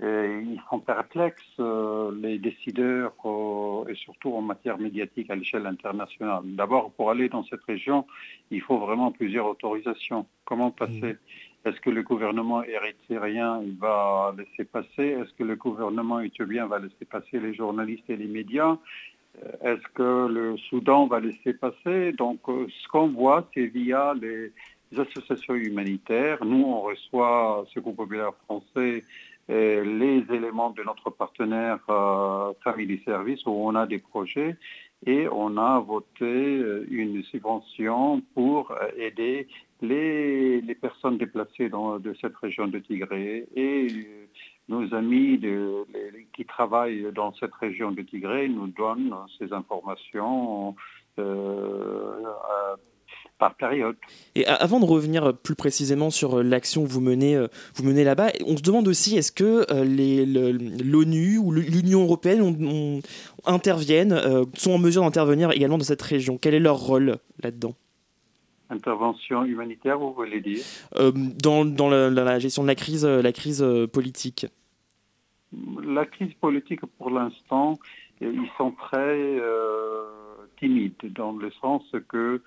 ils 0.00 0.60
sont 0.70 0.78
perplexes, 0.78 1.42
euh, 1.58 2.12
les 2.22 2.38
décideurs, 2.38 3.14
euh, 3.24 3.88
et 3.88 3.94
surtout 3.96 4.32
en 4.32 4.42
matière 4.42 4.78
médiatique 4.78 5.28
à 5.30 5.34
l'échelle 5.34 5.66
internationale. 5.66 6.42
D'abord, 6.44 6.92
pour 6.92 7.10
aller 7.10 7.28
dans 7.28 7.42
cette 7.44 7.64
région, 7.64 8.06
il 8.50 8.60
faut 8.60 8.78
vraiment 8.78 9.10
plusieurs 9.10 9.46
autorisations. 9.46 10.26
Comment 10.44 10.70
passer 10.70 11.14
mmh. 11.14 11.68
Est-ce 11.68 11.80
que 11.80 11.90
le 11.90 12.02
gouvernement 12.02 12.62
érythréen 12.62 13.62
va 13.80 14.32
laisser 14.38 14.64
passer 14.64 15.16
Est-ce 15.20 15.32
que 15.34 15.42
le 15.42 15.56
gouvernement 15.56 16.20
éthiopien 16.20 16.66
va 16.66 16.78
laisser 16.78 17.04
passer 17.04 17.40
les 17.40 17.52
journalistes 17.52 18.08
et 18.08 18.16
les 18.16 18.28
médias 18.28 18.78
euh, 19.42 19.74
Est-ce 19.74 19.88
que 19.94 20.28
le 20.28 20.56
Soudan 20.68 21.08
va 21.08 21.18
laisser 21.18 21.54
passer 21.54 22.12
Donc, 22.12 22.38
ce 22.46 22.88
qu'on 22.88 23.08
voit, 23.08 23.48
c'est 23.52 23.66
via 23.66 24.14
les 24.14 24.52
associations 24.96 25.54
humanitaires. 25.54 26.44
Nous, 26.44 26.62
on 26.62 26.82
reçoit 26.82 27.66
ce 27.74 27.80
groupe 27.80 27.96
populaire 27.96 28.32
français 28.44 29.02
les 29.48 30.24
éléments 30.30 30.70
de 30.70 30.82
notre 30.82 31.10
partenaire 31.10 31.78
euh, 31.88 32.52
Family 32.62 33.00
Service 33.04 33.44
où 33.46 33.50
on 33.50 33.74
a 33.74 33.86
des 33.86 33.98
projets 33.98 34.56
et 35.06 35.28
on 35.30 35.56
a 35.56 35.78
voté 35.80 36.24
euh, 36.24 36.86
une 36.90 37.22
subvention 37.24 38.20
pour 38.34 38.72
euh, 38.72 38.88
aider 38.96 39.48
les, 39.80 40.62
personnes 40.80 41.18
déplacées 41.18 41.68
dans, 41.68 41.98
de 41.98 42.14
cette 42.20 42.36
région 42.36 42.66
de 42.66 42.78
Tigré 42.78 43.46
et 43.54 43.86
nos 44.68 44.92
amis 44.94 45.40
qui 46.34 46.44
travaillent 46.44 47.10
dans 47.14 47.32
cette 47.34 47.54
région 47.54 47.92
de 47.92 48.02
Tigré 48.02 48.48
nous 48.48 48.66
donnent 48.66 49.14
ces 49.38 49.52
informations 49.52 50.74
par 53.38 53.54
période. 53.54 53.96
Et 54.34 54.46
avant 54.46 54.80
de 54.80 54.84
revenir 54.84 55.34
plus 55.36 55.54
précisément 55.54 56.10
sur 56.10 56.38
euh, 56.38 56.42
l'action 56.42 56.82
que 56.84 56.88
vous 56.88 57.00
menez, 57.00 57.36
euh, 57.36 57.46
vous 57.74 57.84
menez 57.84 58.04
là-bas, 58.04 58.30
on 58.46 58.56
se 58.56 58.62
demande 58.62 58.88
aussi 58.88 59.16
est-ce 59.16 59.32
que 59.32 59.64
euh, 59.70 60.82
l'ONU 60.84 61.38
ou 61.38 61.52
l'Union 61.52 62.02
européenne 62.02 63.00
interviennent, 63.46 64.20
sont 64.54 64.72
en 64.72 64.78
mesure 64.78 65.02
d'intervenir 65.02 65.52
également 65.52 65.78
dans 65.78 65.84
cette 65.84 66.02
région? 66.02 66.38
Quel 66.38 66.54
est 66.54 66.60
leur 66.60 66.76
rôle 66.76 67.16
là-dedans? 67.42 67.74
Intervention 68.70 69.44
humanitaire, 69.44 69.98
vous 69.98 70.12
voulez 70.12 70.40
dire? 70.40 70.62
Dans, 70.92 71.64
dans 71.64 71.88
la, 71.88 72.38
gestion 72.38 72.62
de 72.62 72.68
la 72.68 72.74
crise, 72.74 73.06
la 73.06 73.32
crise 73.32 73.64
politique. 73.92 74.46
La 75.82 76.04
crise 76.04 76.34
politique, 76.34 76.80
pour 76.98 77.10
l'instant, 77.10 77.78
ils 78.20 78.50
sont 78.58 78.72
très 78.72 79.40
timides, 80.58 80.94
dans 81.14 81.32
le 81.32 81.50
sens 81.62 81.82
que 82.08 82.42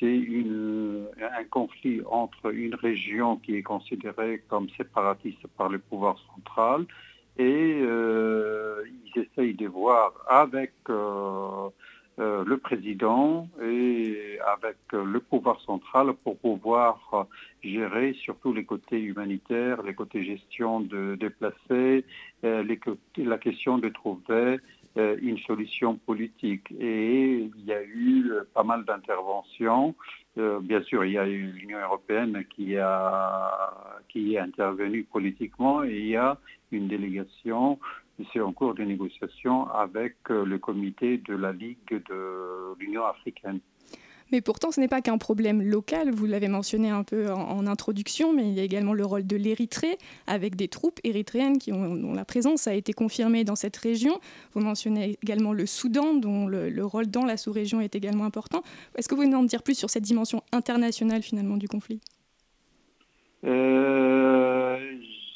c'est 0.00 0.22
un 1.20 1.44
conflit 1.50 2.00
entre 2.10 2.52
une 2.52 2.74
région 2.74 3.36
qui 3.36 3.56
est 3.56 3.62
considérée 3.62 4.42
comme 4.48 4.68
séparatiste 4.76 5.46
par 5.56 5.68
le 5.68 5.78
pouvoir 5.78 6.16
central 6.34 6.86
et 7.36 7.80
euh, 7.82 8.82
ils 9.14 9.22
essayent 9.22 9.54
de 9.54 9.66
voir 9.66 10.12
avec 10.28 10.72
euh, 10.88 11.68
euh, 12.20 12.44
le 12.44 12.58
président 12.58 13.48
et 13.60 14.38
avec 14.56 14.76
le 14.92 15.18
pouvoir 15.18 15.60
central 15.62 16.12
pour 16.22 16.38
pouvoir 16.38 17.26
gérer 17.62 18.12
surtout 18.14 18.52
les 18.52 18.64
côtés 18.64 19.00
humanitaires, 19.00 19.82
les 19.82 19.94
côtés 19.94 20.24
gestion 20.24 20.80
de 20.80 21.16
déplacés, 21.16 22.04
la 22.42 23.38
question 23.38 23.78
de 23.78 23.88
trouver 23.88 24.58
une 24.96 25.38
solution 25.38 25.96
politique. 25.96 26.70
Et 26.78 27.50
il 27.56 27.64
y 27.64 27.72
a 27.72 27.82
eu 27.82 28.30
pas 28.54 28.62
mal 28.62 28.84
d'interventions. 28.84 29.94
Euh, 30.36 30.58
bien 30.60 30.82
sûr, 30.82 31.04
il 31.04 31.12
y 31.12 31.18
a 31.18 31.26
eu 31.26 31.52
l'Union 31.52 31.78
européenne 31.78 32.44
qui, 32.54 32.76
a, 32.76 34.00
qui 34.08 34.34
est 34.34 34.38
intervenue 34.38 35.04
politiquement 35.04 35.84
et 35.84 35.96
il 35.96 36.08
y 36.08 36.16
a 36.16 36.36
une 36.72 36.88
délégation, 36.88 37.78
c'est 38.32 38.40
en 38.40 38.52
cours 38.52 38.74
de 38.74 38.82
négociation 38.82 39.70
avec 39.70 40.16
euh, 40.30 40.44
le 40.44 40.58
comité 40.58 41.18
de 41.18 41.36
la 41.36 41.52
Ligue 41.52 42.02
de 42.08 42.74
l'Union 42.80 43.04
africaine. 43.04 43.60
Mais 44.34 44.40
pourtant, 44.40 44.72
ce 44.72 44.80
n'est 44.80 44.88
pas 44.88 45.00
qu'un 45.00 45.16
problème 45.16 45.62
local, 45.62 46.10
vous 46.10 46.26
l'avez 46.26 46.48
mentionné 46.48 46.90
un 46.90 47.04
peu 47.04 47.30
en, 47.30 47.68
introduction, 47.68 48.32
mais 48.32 48.42
il 48.42 48.54
y 48.54 48.58
a 48.58 48.64
également 48.64 48.92
le 48.92 49.04
rôle 49.04 49.24
de 49.24 49.36
l'Érythrée, 49.36 49.96
avec 50.26 50.56
des 50.56 50.66
troupes 50.66 50.98
érythréennes 51.04 51.58
qui 51.58 51.72
ont, 51.72 51.94
dont 51.94 52.12
la 52.12 52.24
présence 52.24 52.66
a 52.66 52.74
été 52.74 52.92
confirmée 52.92 53.44
dans 53.44 53.54
cette 53.54 53.76
région. 53.76 54.18
Vous 54.52 54.60
mentionnez 54.60 55.16
également 55.22 55.52
le 55.52 55.66
Soudan, 55.66 56.14
dont 56.14 56.48
le, 56.48 56.84
rôle 56.84 57.06
dans 57.06 57.24
la 57.24 57.36
sous-région 57.36 57.80
est 57.80 57.94
également 57.94 58.24
important. 58.24 58.64
Est-ce 58.96 59.06
que 59.08 59.14
vous 59.14 59.22
pouvez 59.22 59.36
en 59.36 59.44
dire 59.44 59.62
plus 59.62 59.78
sur 59.78 59.88
cette 59.88 60.02
dimension 60.02 60.42
internationale 60.50 61.22
finalement 61.22 61.56
du 61.56 61.68
conflit? 61.68 62.00
Euh, 63.44 64.78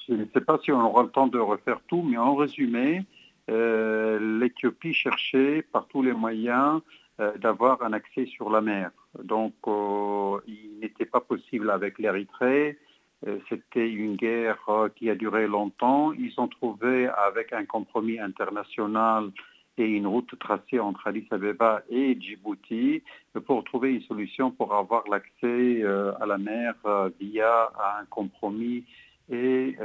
Je 0.08 0.14
ne 0.14 0.24
sais 0.34 0.40
pas 0.40 0.58
si 0.64 0.72
on 0.72 0.80
aura 0.84 1.04
le 1.04 1.10
temps 1.10 1.28
de 1.28 1.38
refaire 1.38 1.80
tout, 1.86 2.02
mais 2.02 2.16
en 2.16 2.34
résumé, 2.34 3.04
euh, 3.48 4.40
l'Éthiopie 4.40 4.92
cherchait 4.92 5.62
par 5.70 5.86
tous 5.86 6.02
les 6.02 6.12
moyens 6.12 6.80
d'avoir 7.18 7.82
un 7.82 7.92
accès 7.92 8.26
sur 8.26 8.50
la 8.50 8.60
mer. 8.60 8.90
Donc 9.22 9.54
euh, 9.66 10.38
il 10.46 10.78
n'était 10.80 11.06
pas 11.06 11.20
possible 11.20 11.70
avec 11.70 11.98
l'Érythrée. 11.98 12.78
Euh, 13.26 13.38
c'était 13.48 13.90
une 13.90 14.16
guerre 14.16 14.58
qui 14.94 15.10
a 15.10 15.14
duré 15.14 15.46
longtemps. 15.46 16.12
Ils 16.12 16.34
ont 16.38 16.48
trouvé 16.48 17.08
avec 17.08 17.52
un 17.52 17.64
compromis 17.64 18.20
international 18.20 19.30
et 19.76 19.86
une 19.86 20.06
route 20.06 20.38
tracée 20.38 20.78
entre 20.78 21.08
Addis 21.08 21.26
Abeba 21.30 21.82
et 21.88 22.16
Djibouti 22.20 23.02
pour 23.46 23.64
trouver 23.64 23.94
une 23.94 24.02
solution 24.02 24.50
pour 24.50 24.74
avoir 24.74 25.04
l'accès 25.08 25.84
à 26.20 26.26
la 26.26 26.36
mer 26.36 26.74
via 27.20 27.70
un 28.00 28.04
compromis 28.06 28.84
et 29.30 29.76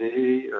des 0.00 0.50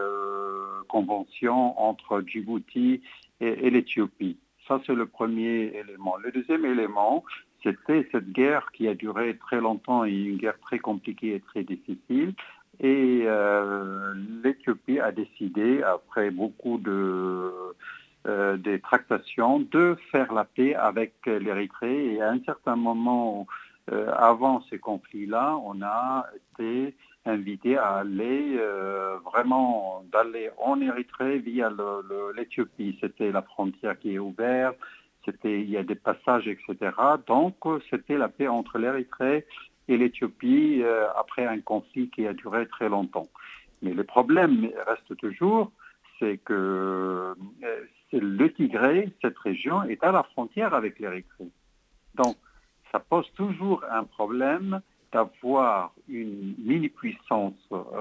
conventions 0.87 1.81
entre 1.81 2.23
Djibouti 2.25 3.03
et 3.41 3.71
l'Éthiopie. 3.71 4.37
Ça, 4.69 4.81
c'est 4.87 4.95
le 4.95 5.07
premier 5.07 5.73
élément. 5.77 6.17
Le 6.17 6.31
deuxième 6.31 6.65
élément, 6.65 7.25
c'était 7.63 8.09
cette 8.13 8.31
guerre 8.31 8.71
qui 8.73 8.89
a 8.89 8.95
duré 8.95 9.37
très 9.39 9.61
longtemps 9.61 10.05
et 10.05 10.13
une 10.13 10.37
guerre 10.37 10.59
très 10.61 10.79
compliquée 10.79 11.35
et 11.35 11.41
très 11.41 11.65
difficile. 11.65 12.35
Et 12.81 13.23
euh, 13.27 14.15
l'Éthiopie 14.43 14.99
a 14.99 15.13
décidé, 15.13 15.83
après 15.83 16.31
beaucoup 16.31 16.79
de 16.79 17.53
euh, 18.27 18.57
des 18.57 18.81
tractations, 18.81 19.61
de 19.61 19.97
faire 20.11 20.33
la 20.33 20.45
paix 20.45 20.75
avec 20.75 21.15
l'Érythrée. 21.27 22.15
Et 22.15 22.23
à 22.23 22.31
un 22.31 22.41
certain 22.45 22.77
moment, 22.77 23.47
euh, 23.91 24.13
avant 24.17 24.63
ces 24.71 24.79
conflits-là, 24.79 25.57
on 25.65 25.83
a 25.83 26.27
été 26.37 26.95
invité 27.25 27.77
à 27.77 27.99
aller 27.99 28.57
euh, 28.59 29.19
vraiment 29.25 30.05
d'aller 30.13 30.51
en 30.59 30.81
Érythrée 30.81 31.39
via 31.39 31.71
l'Éthiopie. 32.37 32.99
C'était 33.01 33.31
la 33.31 33.43
frontière 33.43 33.99
qui 33.99 34.15
est 34.15 34.19
ouverte, 34.19 34.77
c'était 35.25 35.61
il 35.61 35.71
y 35.71 35.77
a 35.77 35.83
des 35.83 35.95
passages, 35.95 36.49
etc. 36.49 36.91
Donc 37.27 37.57
c'était 37.91 38.19
la 38.19 38.29
paix 38.29 38.49
entre 38.49 38.79
l'Érythrée 38.79 39.47
et 39.89 39.97
l'Éthiopie 39.97 40.81
euh, 40.83 41.07
après 41.17 41.47
un 41.47 41.61
conflit 41.61 42.11
qui 42.11 42.27
a 42.27 42.33
duré 42.33 42.67
très 42.67 42.89
longtemps. 42.89 43.29
Mais 43.83 43.95
le 43.95 44.05
problème 44.05 44.71
reste 44.87 45.17
toujours, 45.17 45.73
c'est 46.19 46.39
que 46.39 46.53
euh, 46.53 47.35
le 48.13 48.53
Tigré, 48.53 49.13
cette 49.21 49.39
région, 49.39 49.83
est 49.85 50.03
à 50.05 50.13
la 50.13 50.23
frontière 50.23 50.75
avec 50.75 50.99
l'Érythrée. 50.99 51.51
Donc 52.15 52.37
ça 52.91 53.01
pose 53.01 53.31
toujours 53.33 53.85
un 53.91 54.05
problème 54.05 54.81
d'avoir 55.13 55.93
une 56.09 56.55
mini-puissance 56.59 57.55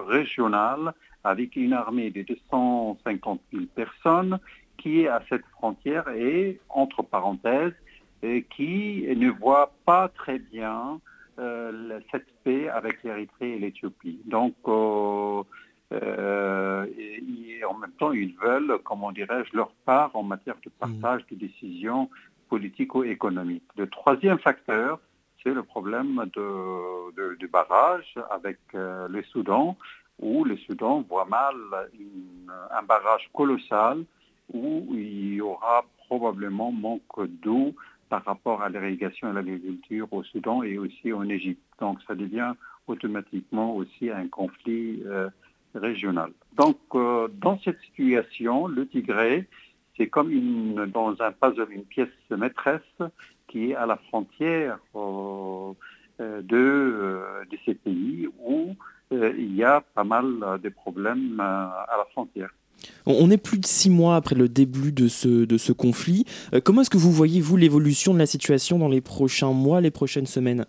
régionale 0.08 0.94
avec 1.24 1.56
une 1.56 1.74
armée 1.74 2.10
de 2.10 2.24
250 2.24 3.41
000 3.53 3.65
personnes 3.75 4.39
qui 4.77 5.01
est 5.01 5.08
à 5.08 5.22
cette 5.30 5.46
frontière 5.58 6.10
et, 6.10 6.60
entre 6.70 7.03
parenthèses, 7.03 7.74
et 8.24 8.44
qui 8.44 9.06
ne 9.15 9.30
voit 9.30 9.72
pas 9.86 10.08
très 10.10 10.39
bien 10.39 11.00
euh, 11.39 12.00
cette 12.12 12.27
paix 12.44 12.70
avec 12.70 13.03
l'Érythrée 13.03 13.53
et 13.53 13.60
l'Éthiopie. 13.60 14.20
Donc, 14.25 14.56
euh, 14.68 15.44
euh, 15.94 16.86
et, 16.98 17.63
en 17.63 17.75
même 17.75 17.91
temps, 17.91 18.12
ils 18.12 18.36
veulent, 18.38 18.80
comment 18.84 19.12
dirais-je, 19.12 19.56
leur 19.56 19.72
part 19.86 20.12
en 20.15 20.24
matière 20.24 20.56
de 20.63 20.70
partage 20.70 21.25
de 21.32 21.36
décisions 21.36 22.10
politico-économiques. 22.50 23.63
Le 23.77 23.88
troisième 23.88 24.39
facteur, 24.39 25.00
c'est 25.44 25.54
le 25.54 25.64
problème 25.64 26.24
du 27.40 27.48
barrage 27.48 28.16
avec 28.30 28.60
euh, 28.76 29.08
le 29.08 29.24
Soudan, 29.24 29.78
où 30.20 30.44
le 30.44 30.58
Soudan 30.58 31.02
voit 31.10 31.26
mal 31.26 31.56
un 32.72 32.84
barrage 32.84 33.30
colossal 33.34 34.04
où 34.54 34.88
il 34.92 35.36
y 35.36 35.42
aura 35.42 35.86
probablement 36.08 36.72
manque 36.72 37.26
d'eau 37.42 37.74
par 38.10 38.26
rapport 38.26 38.62
à 38.62 38.70
l'irrigation 38.70 39.32
et 39.32 39.34
l'agriculture 39.34 40.08
au 40.12 40.24
Soudan 40.24 40.64
et 40.64 40.78
aussi 40.78 41.14
en 41.14 41.28
Égypte. 41.30 41.62
Donc 41.80 42.00
ça 42.08 42.14
devient 42.14 42.54
automatiquement 42.88 43.76
aussi 43.76 44.10
un 44.10 44.28
conflit 44.28 45.02
euh, 45.06 45.30
régional. 45.74 46.32
Donc 46.58 46.78
euh, 46.94 47.30
dans 47.30 47.58
cette 47.60 47.80
situation, 47.82 48.68
le 48.68 48.88
Tigré, 48.88 49.48
c'est 49.96 50.08
comme 50.08 50.30
une, 50.32 50.86
dans 50.88 51.16
un 51.22 51.32
puzzle, 51.32 51.72
une 51.72 51.86
pièce 51.86 52.10
maîtresse 52.30 53.02
qui 53.51 53.72
est 53.72 53.75
à 53.75 53.86
la 53.86 53.98
frontière 53.98 54.79
euh, 54.96 55.74
de, 56.20 57.22
de, 57.50 57.58
ces 57.65 57.74
pays 57.74 58.27
où 58.39 58.75
il 59.01 59.55
y 59.55 59.63
a 59.63 59.81
pas 59.81 60.03
mal 60.03 60.60
de 60.63 60.70
problèmes 60.70 61.39
à 61.39 61.96
la 61.98 62.05
frontière. 62.12 62.50
On 63.05 63.29
est 63.29 63.38
plus 63.38 63.60
de 63.60 63.65
six 63.65 63.89
mois 63.89 64.15
après 64.15 64.36
le 64.36 64.48
début 64.48 64.91
de 64.91 65.08
ce, 65.08 65.46
de 65.46 65.58
ce 65.58 65.72
conflit. 65.72 66.25
comment 66.63 66.81
est-ce 66.81 66.89
que 66.89 66.98
vous 66.98 67.12
voyez, 67.12 67.41
vous, 67.41 67.58
l'évolution 67.58 68.13
de 68.13 68.20
la 68.20 68.25
situation 68.25 68.79
dans 68.79 68.88
les 68.88 69.01
prochains 69.01 69.53
mois, 69.53 69.81
les 69.81 69.91
prochaines 69.91 70.25
semaines? 70.25 70.65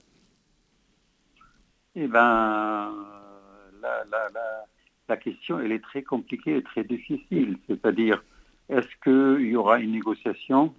Eh 1.95 2.09
bien, 2.09 2.91
la, 3.83 4.05
la, 5.09 5.17
question, 5.19 5.61
elle 5.61 5.73
est 5.73 5.83
très 5.83 6.03
compliquée 6.03 6.57
et 6.57 6.63
très 6.63 6.85
difficile. 6.85 7.59
C'est-à-dire, 7.69 8.25
est-ce 8.71 8.89
qu'il 9.05 9.47
y 9.47 9.57
aura 9.57 9.79
une 9.79 9.93
négociation 9.93 10.75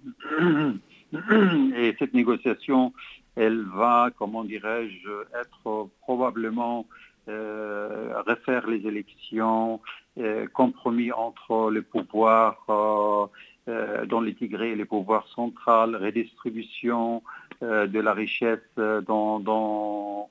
Et 1.76 1.94
cette 1.98 2.14
négociation, 2.14 2.92
elle 3.36 3.62
va, 3.74 4.10
comment 4.18 4.44
dirais-je, 4.44 5.10
être 5.40 5.88
probablement 6.00 6.86
euh, 7.28 8.12
refaire 8.26 8.66
les 8.66 8.86
élections, 8.86 9.80
euh, 10.18 10.46
compromis 10.52 11.10
entre 11.12 11.70
les 11.70 11.82
pouvoirs 11.82 12.64
euh, 12.68 14.06
dans 14.06 14.20
les 14.20 14.34
Tigrés, 14.34 14.74
les 14.74 14.84
pouvoirs 14.84 15.26
centraux, 15.34 15.86
redistribution 15.98 17.22
de 17.64 18.00
la 18.00 18.12
richesse 18.12 18.60
euh, 18.78 19.00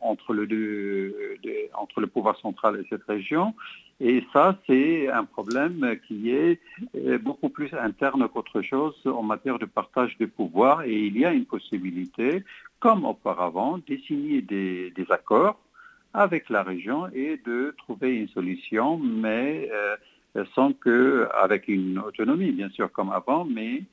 entre, 0.01 0.33
le 0.33 2.07
pouvoir 2.07 2.37
central 2.37 2.79
et 2.79 2.85
cette 2.89 3.03
région. 3.03 3.53
Et 3.99 4.23
ça, 4.33 4.57
c'est 4.67 5.09
un 5.09 5.23
problème 5.23 5.97
qui 6.07 6.31
est 6.31 6.59
beaucoup 7.19 7.49
plus 7.49 7.73
interne 7.73 8.27
qu'autre 8.27 8.61
chose 8.61 8.95
en 9.05 9.23
matière 9.23 9.59
de 9.59 9.65
partage 9.65 10.17
de 10.17 10.25
pouvoir. 10.25 10.83
Et 10.83 11.05
il 11.07 11.17
y 11.17 11.25
a 11.25 11.31
une 11.31 11.45
possibilité, 11.45 12.43
comme 12.79 13.05
auparavant, 13.05 13.77
de 13.77 13.97
signer 14.07 14.41
des, 14.41 14.91
accords 15.09 15.59
avec 16.13 16.49
la 16.49 16.63
région 16.63 17.07
et 17.13 17.39
de 17.45 17.73
trouver 17.77 18.15
une 18.15 18.27
solution, 18.29 18.97
mais 18.97 19.69
sans 20.55 20.73
que, 20.73 21.27
avec 21.41 21.67
une 21.67 21.99
autonomie 21.99 22.51
bien 22.51 22.69
sûr 22.69 22.91
comme 22.91 23.11
avant, 23.11 23.45
mais 23.45 23.83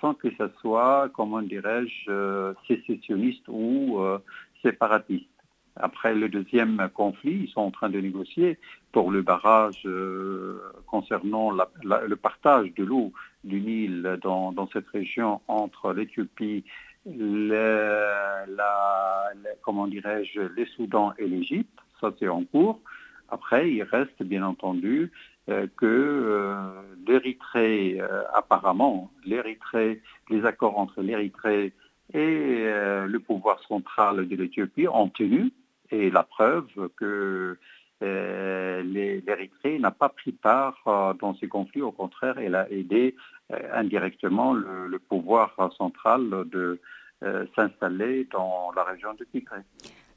sans 0.00 0.14
que 0.14 0.28
ce 0.38 0.48
soit, 0.60 1.10
comment 1.14 1.42
dirais-je, 1.42 2.10
euh, 2.10 2.54
sécessionniste 2.68 3.44
ou 3.48 3.98
euh, 4.00 4.18
séparatiste. 4.62 5.26
Après 5.76 6.14
le 6.14 6.28
deuxième 6.28 6.88
conflit, 6.94 7.44
ils 7.44 7.48
sont 7.48 7.62
en 7.62 7.70
train 7.70 7.88
de 7.88 7.98
négocier 7.98 8.58
pour 8.92 9.10
le 9.10 9.22
barrage 9.22 9.82
euh, 9.86 10.60
concernant 10.86 11.50
le 11.50 12.14
partage 12.14 12.74
de 12.74 12.84
l'eau 12.84 13.12
du 13.42 13.60
Nil 13.60 14.18
dans, 14.22 14.68
cette 14.72 14.88
région 14.88 15.40
entre 15.48 15.94
l'Éthiopie, 15.94 16.64
dirais-je, 19.86 20.42
les 20.54 20.66
Soudan 20.66 21.14
et 21.18 21.26
l'Égypte. 21.26 21.78
Ça, 22.00 22.12
c'est 22.18 22.28
en 22.28 22.44
cours. 22.44 22.80
Après, 23.32 23.72
il 23.72 23.82
reste 23.82 24.22
bien 24.22 24.44
entendu 24.44 25.10
euh, 25.48 25.66
que 25.78 25.86
euh, 25.86 26.54
l'Érythrée, 27.06 27.98
euh, 27.98 28.24
apparemment, 28.34 29.10
l'Érythrée, 29.24 30.02
les 30.28 30.44
accords 30.44 30.78
entre 30.78 31.00
l'Érythrée 31.00 31.72
et 32.12 32.66
le 33.06 33.18
pouvoir 33.20 33.58
central 33.62 34.28
de 34.28 34.36
l'Éthiopie 34.36 34.86
ont 34.86 35.08
tenu, 35.08 35.50
et 35.90 36.10
la 36.10 36.22
preuve 36.22 36.68
que 36.94 37.56
l'Érythrée 38.02 39.78
n'a 39.78 39.92
pas 39.92 40.10
pris 40.10 40.32
part 40.32 41.14
dans 41.18 41.34
ces 41.36 41.48
conflits, 41.48 41.80
au 41.80 41.90
contraire, 41.90 42.36
elle 42.36 42.54
a 42.54 42.70
aidé 42.70 43.16
indirectement 43.72 44.52
le, 44.52 44.98
pouvoir 44.98 45.56
central 45.78 46.44
de 46.50 46.82
s'installer 47.56 48.28
dans 48.30 48.72
la 48.76 48.84
région 48.84 49.14
de 49.14 49.24
Tigré. 49.24 49.60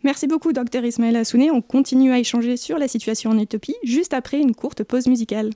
Merci 0.06 0.28
beaucoup, 0.28 0.54
Dr 0.54 0.86
Ismaël 0.86 1.16
Assouné. 1.16 1.50
On 1.50 1.64
continue 1.64 2.12
à 2.12 2.20
échanger 2.20 2.58
sur 2.58 2.78
la 2.78 2.88
situation 2.88 3.32
en 3.32 3.40
Éthiopie 3.40 3.74
juste 3.84 4.14
après 4.14 4.38
une 4.38 4.54
courte 4.54 4.84
pause 4.84 5.08
musicale. 5.08 5.50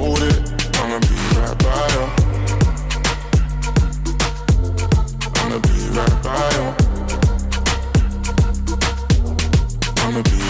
hold 0.00 0.22
it. 0.22 0.36
I'ma 0.80 0.98
be 1.08 1.14
right 1.36 1.56
by 1.64 1.86
you. 1.94 2.04
I'ma 5.40 5.58
be 5.66 5.76
right 5.96 6.16
by 6.24 6.48
you. 6.56 6.66
I'ma 10.02 10.20
be 10.22 10.49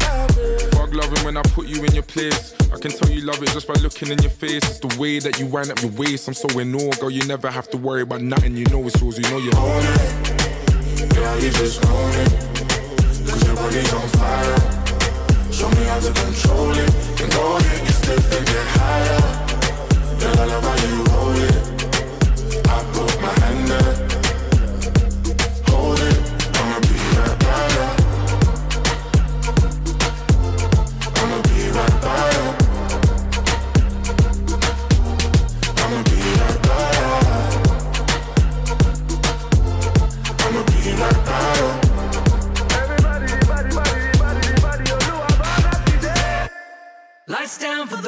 Fuck 0.00 0.94
loving 0.94 1.24
when 1.24 1.36
I 1.36 1.42
put 1.42 1.66
you 1.66 1.84
in 1.84 1.92
your 1.94 2.02
place. 2.02 2.54
I 2.72 2.78
can 2.78 2.90
tell 2.90 3.10
you 3.10 3.22
love 3.22 3.42
it 3.42 3.50
just 3.50 3.66
by 3.66 3.74
looking 3.74 4.10
in 4.10 4.18
your 4.18 4.30
face. 4.30 4.62
It's 4.64 4.80
the 4.80 4.94
way 5.00 5.18
that 5.18 5.38
you 5.38 5.46
wind 5.46 5.70
up 5.70 5.80
your 5.82 5.92
waist. 5.92 6.28
I'm 6.28 6.34
so 6.34 6.48
in 6.58 6.74
awe, 6.74 6.92
girl. 7.00 7.10
You 7.10 7.24
never 7.26 7.50
have 7.50 7.68
to 7.70 7.76
worry 7.76 8.02
about 8.02 8.22
nothing. 8.22 8.56
You 8.56 8.64
know 8.66 8.84
it's 8.86 9.00
yours. 9.00 9.18
You 9.18 9.28
know 9.30 9.38
you 9.38 9.52
own 9.56 9.82
it. 9.82 11.14
Girl, 11.14 11.36
you 11.40 11.50
just 11.50 11.84
own 11.86 12.12
it. 12.12 12.30
Cause 13.28 13.46
your 13.46 13.56
body's 13.56 13.92
on 13.94 14.08
fire. 14.20 14.58
Show 15.52 15.70
me 15.70 15.84
how 15.84 16.00
to 16.00 16.12
control 16.12 16.70
it. 16.70 17.20
And 17.22 17.32
go 17.32 17.56
ahead, 17.56 17.86
get 17.86 17.94
stiff 17.94 18.32
and 18.36 18.46
get 18.46 18.66
higher. 18.76 19.20
Girl, 20.20 20.38
I 20.38 20.44
love 20.44 20.64
how 20.64 20.76
you 20.86 21.04
hold 21.10 21.38
it. 21.38 21.56
I 22.68 22.84
put 22.92 23.20
my 23.22 23.32
hand 23.40 23.68
there. 23.68 24.25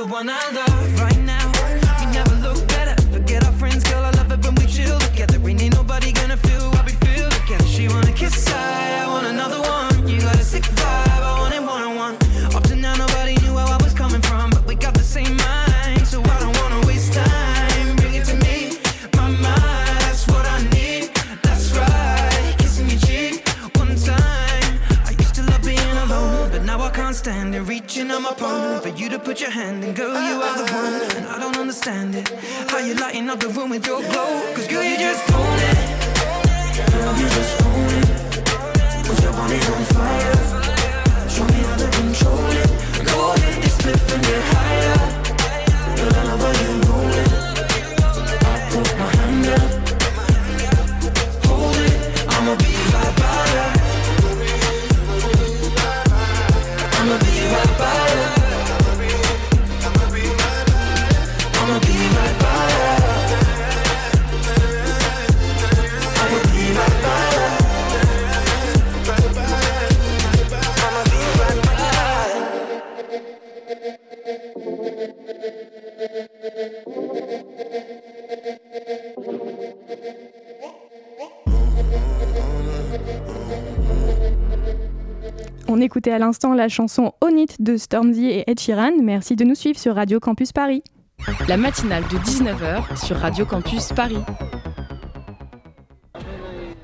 One 0.08 0.28
I 0.28 0.50
love 0.50 1.00
right 1.00 1.20
now. 1.20 1.52
We 2.00 2.06
never 2.12 2.34
look 2.36 2.66
better. 2.66 3.00
Forget 3.12 3.44
our 3.46 3.52
friends, 3.52 3.84
girl. 3.84 4.04
I 4.04 4.10
love 4.10 4.32
it 4.32 4.44
when 4.44 4.54
we 4.56 4.66
chill 4.66 4.98
together. 4.98 5.38
Ain't 5.48 5.62
ain't 5.62 5.74
nobody 5.74 6.12
gonna 6.12 6.36
feel 6.36 6.70
what 6.70 6.84
we 6.84 6.92
feel 6.92 7.28
together. 7.30 7.64
She 7.66 7.88
wanna 7.88 8.12
kiss 8.12 8.48
I, 8.48 9.04
I 9.04 9.06
want 9.06 9.26
another 9.26 9.60
one. 9.60 10.08
You 10.08 10.20
got 10.20 10.34
a 10.34 10.42
sick 10.42 10.64
vibe, 10.64 11.22
I 11.22 11.40
want 11.40 11.54
it 11.54 11.62
one 11.62 11.82
on 11.82 11.96
one. 11.96 12.17
With 33.78 33.86
your 33.86 34.02
glow? 34.02 34.27
On 85.98 86.00
écoutait 86.00 86.12
à 86.12 86.20
l'instant 86.20 86.54
la 86.54 86.68
chanson 86.68 87.12
On 87.20 87.36
It 87.36 87.60
de 87.60 87.76
Stormzy 87.76 88.26
et 88.26 88.48
Ed 88.48 88.60
Sheeran. 88.60 88.92
Merci 89.02 89.34
de 89.34 89.42
nous 89.42 89.56
suivre 89.56 89.80
sur 89.80 89.96
Radio 89.96 90.20
Campus 90.20 90.52
Paris. 90.52 90.84
La 91.48 91.56
matinale 91.56 92.04
de 92.04 92.18
19h 92.18 93.04
sur 93.04 93.16
Radio 93.16 93.44
Campus 93.44 93.92
Paris. 93.92 94.20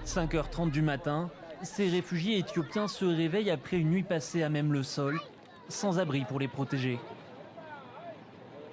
5h30 0.05 0.73
du 0.73 0.83
matin, 0.83 1.31
ces 1.63 1.89
réfugiés 1.89 2.39
éthiopiens 2.39 2.89
se 2.89 3.05
réveillent 3.05 3.53
après 3.53 3.77
une 3.77 3.91
nuit 3.91 4.03
passée 4.03 4.43
à 4.43 4.49
même 4.49 4.73
le 4.73 4.83
sol, 4.83 5.21
sans 5.69 6.01
abri 6.01 6.25
pour 6.25 6.41
les 6.41 6.49
protéger. 6.49 6.99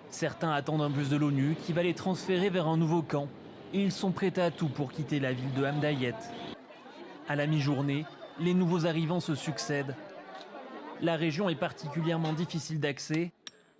Certains 0.09 0.53
attendent 0.53 0.81
un 0.81 0.89
bus 0.89 1.09
de 1.09 1.17
l'ONU 1.17 1.55
qui 1.63 1.71
va 1.71 1.83
les 1.83 1.93
transférer 1.93 2.49
vers 2.49 2.67
un 2.67 2.77
nouveau 2.77 3.03
camp. 3.03 3.27
Et 3.75 3.83
ils 3.83 3.91
sont 3.91 4.09
prêts 4.09 4.39
à 4.39 4.49
tout 4.49 4.69
pour 4.69 4.91
quitter 4.91 5.19
la 5.19 5.33
ville 5.33 5.53
de 5.53 5.63
Hamdayet. 5.63 6.15
À 7.29 7.35
la 7.35 7.45
mi-journée, 7.45 8.05
les 8.39 8.55
nouveaux 8.55 8.87
arrivants 8.87 9.19
se 9.19 9.35
succèdent. 9.35 9.95
La 11.01 11.15
région 11.15 11.49
est 11.49 11.55
particulièrement 11.55 12.31
difficile 12.31 12.79
d'accès. 12.79 13.31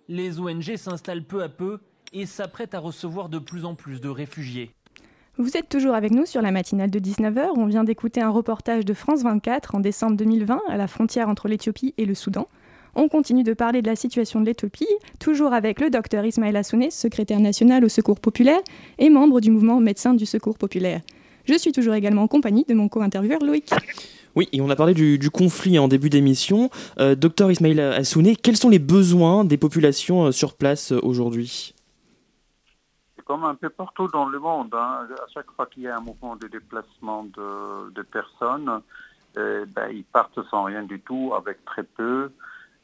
Les 0.08 0.40
ONG 0.40 0.76
s'installent 0.76 1.22
peu 1.22 1.44
à 1.44 1.48
peu 1.48 1.78
et 2.12 2.26
s'apprêtent 2.26 2.74
à 2.74 2.80
recevoir 2.80 3.28
de 3.28 3.38
plus 3.38 3.64
en 3.64 3.76
plus 3.76 4.00
de 4.00 4.08
réfugiés. 4.08 4.72
Vous 5.38 5.56
êtes 5.56 5.68
toujours 5.68 5.94
avec 5.94 6.10
nous 6.10 6.26
sur 6.26 6.42
la 6.42 6.50
matinale 6.50 6.90
de 6.90 6.98
19h. 6.98 7.50
On 7.56 7.66
vient 7.66 7.84
d'écouter 7.84 8.20
un 8.20 8.28
reportage 8.28 8.84
de 8.84 8.92
France 8.92 9.22
24 9.22 9.76
en 9.76 9.80
décembre 9.80 10.16
2020 10.16 10.62
à 10.68 10.76
la 10.76 10.88
frontière 10.88 11.28
entre 11.28 11.46
l'Éthiopie 11.46 11.94
et 11.96 12.06
le 12.06 12.14
Soudan. 12.14 12.48
On 12.96 13.08
continue 13.08 13.44
de 13.44 13.54
parler 13.54 13.82
de 13.82 13.86
la 13.86 13.96
situation 13.96 14.40
de 14.40 14.46
l'Éthiopie, 14.46 14.88
toujours 15.20 15.54
avec 15.54 15.80
le 15.80 15.90
docteur 15.90 16.26
Ismaël 16.26 16.56
Assouné, 16.56 16.90
secrétaire 16.90 17.40
national 17.40 17.84
au 17.84 17.88
Secours 17.88 18.20
populaire 18.20 18.60
et 18.98 19.10
membre 19.10 19.40
du 19.40 19.50
mouvement 19.52 19.78
Médecins 19.80 20.12
du 20.12 20.26
Secours 20.26 20.58
populaire. 20.58 21.00
Je 21.44 21.54
suis 21.54 21.72
toujours 21.72 21.94
également 21.94 22.22
en 22.22 22.28
compagnie 22.28 22.64
de 22.68 22.74
mon 22.74 22.88
co-intervieweur 22.88 23.42
Loïc. 23.42 23.70
Oui, 24.34 24.48
et 24.52 24.60
on 24.60 24.70
a 24.70 24.76
parlé 24.76 24.94
du, 24.94 25.30
conflit 25.30 25.78
en 25.78 25.88
début 25.88 26.08
d'émission. 26.08 26.70
Euh, 26.98 27.14
docteur 27.14 27.50
Ismail 27.50 27.78
Assouné, 27.80 28.36
quels 28.36 28.56
sont 28.56 28.70
les 28.70 28.78
besoins 28.78 29.44
des 29.44 29.58
populations 29.58 30.26
euh, 30.26 30.32
sur 30.32 30.56
place 30.56 30.92
euh, 30.92 31.00
aujourd'hui? 31.02 31.74
C'est 33.16 33.24
comme 33.24 33.44
un 33.44 33.54
peu 33.54 33.68
partout 33.68 34.08
dans 34.08 34.26
le 34.26 34.38
monde. 34.38 34.74
hein. 34.74 35.06
À 35.10 35.28
chaque 35.32 35.50
fois 35.52 35.66
qu'il 35.66 35.82
y 35.82 35.88
a 35.88 35.96
un 35.96 36.00
mouvement 36.00 36.36
de 36.36 36.48
déplacement 36.48 37.24
de, 37.24 38.02
personnes, 38.02 38.80
ben, 39.34 39.88
ils 39.92 40.04
partent 40.04 40.42
sans 40.50 40.64
rien 40.64 40.82
du 40.82 41.00
tout, 41.00 41.32
avec 41.36 41.64
très 41.64 41.82
peu. 41.82 42.30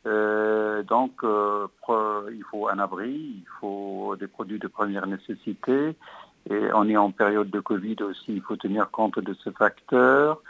Donc, 0.04 1.20
il 1.22 2.44
faut 2.50 2.68
un 2.68 2.78
abri, 2.78 3.10
il 3.10 3.46
faut 3.60 4.16
des 4.18 4.26
produits 4.26 4.58
de 4.58 4.68
première 4.68 5.06
nécessité. 5.06 5.96
Et 6.50 6.72
on 6.72 6.88
est 6.88 6.96
en 6.96 7.10
période 7.10 7.50
de 7.50 7.60
Covid 7.60 7.96
aussi, 8.02 8.26
il 8.28 8.40
faut 8.40 8.56
tenir 8.56 8.90
compte 8.90 9.18
de 9.18 9.34
ce 9.44 9.50
facteur. 9.50 10.40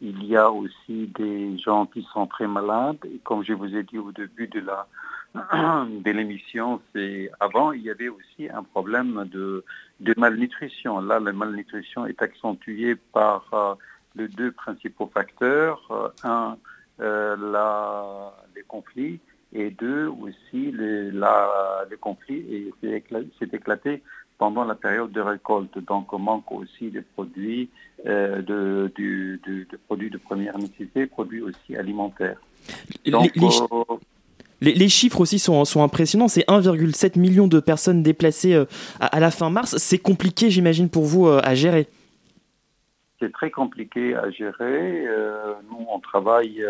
Il 0.00 0.24
y 0.24 0.36
a 0.36 0.50
aussi 0.50 1.10
des 1.16 1.58
gens 1.58 1.86
qui 1.86 2.06
sont 2.12 2.26
très 2.26 2.46
malades. 2.46 2.98
Et 3.04 3.18
comme 3.24 3.44
je 3.44 3.52
vous 3.52 3.74
ai 3.74 3.82
dit 3.82 3.98
au 3.98 4.12
début 4.12 4.46
de 4.46 4.60
la 4.60 4.86
de 5.34 6.10
l'émission, 6.10 6.80
c'est 6.94 7.30
avant 7.40 7.72
il 7.72 7.82
y 7.82 7.90
avait 7.90 8.08
aussi 8.08 8.48
un 8.48 8.62
problème 8.62 9.28
de, 9.30 9.64
de 10.00 10.14
malnutrition. 10.16 11.00
Là, 11.00 11.20
la 11.20 11.32
malnutrition 11.32 12.06
est 12.06 12.22
accentuée 12.22 12.96
par 13.12 13.44
euh, 13.52 13.74
les 14.16 14.28
deux 14.28 14.52
principaux 14.52 15.10
facteurs. 15.12 15.86
Euh, 15.90 16.08
un, 16.24 16.56
euh, 17.00 17.36
les 18.56 18.62
conflits 18.62 19.20
et 19.52 19.70
deux 19.70 20.08
aussi 20.08 20.72
les, 20.72 21.10
la, 21.12 21.84
les 21.90 21.96
conflits 21.96 22.44
et 22.50 22.74
c'est 23.38 23.54
éclaté 23.54 24.02
pendant 24.38 24.64
la 24.64 24.74
période 24.74 25.12
de 25.12 25.20
récolte. 25.20 25.78
Donc 25.84 26.12
on 26.12 26.18
manque 26.18 26.50
aussi 26.52 26.90
des 26.90 27.02
produits 27.02 27.68
euh, 28.06 28.40
de, 28.42 28.92
du- 28.94 29.40
du- 29.44 29.66
de 29.70 29.76
produits 29.76 30.10
de 30.10 30.18
première 30.18 30.56
nécessité, 30.58 31.06
produits 31.06 31.42
aussi 31.42 31.76
alimentaires. 31.76 32.40
Les- 33.04 33.10
Donc, 33.10 33.30
les, 33.34 33.50
chi- 33.50 33.62
euh, 33.72 33.96
les- 34.60 34.74
les 34.74 34.88
chiffres 34.88 35.20
aussi 35.20 35.38
sont, 35.40 35.64
sont 35.64 35.82
impressionnants. 35.82 36.28
C'est 36.28 36.44
1,7 36.48 37.18
million 37.18 37.48
de 37.48 37.58
personnes 37.60 38.02
déplacées 38.02 38.54
euh, 38.54 38.64
à, 39.00 39.06
à 39.06 39.20
la 39.20 39.30
fin 39.32 39.50
mars. 39.50 39.76
C'est 39.78 39.98
compliqué, 39.98 40.50
j'imagine, 40.50 40.88
pour 40.88 41.04
vous 41.04 41.26
euh, 41.26 41.40
à 41.42 41.54
gérer. 41.56 41.88
c'est 43.20 43.32
très 43.32 43.50
compliqué 43.50 44.14
à 44.14 44.30
gérer. 44.30 45.04
Nous, 45.68 45.84
on 45.90 45.98
travaille 45.98 46.64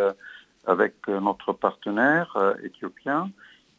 avec 0.67 0.95
notre 1.09 1.53
partenaire 1.53 2.37
éthiopien 2.65 3.31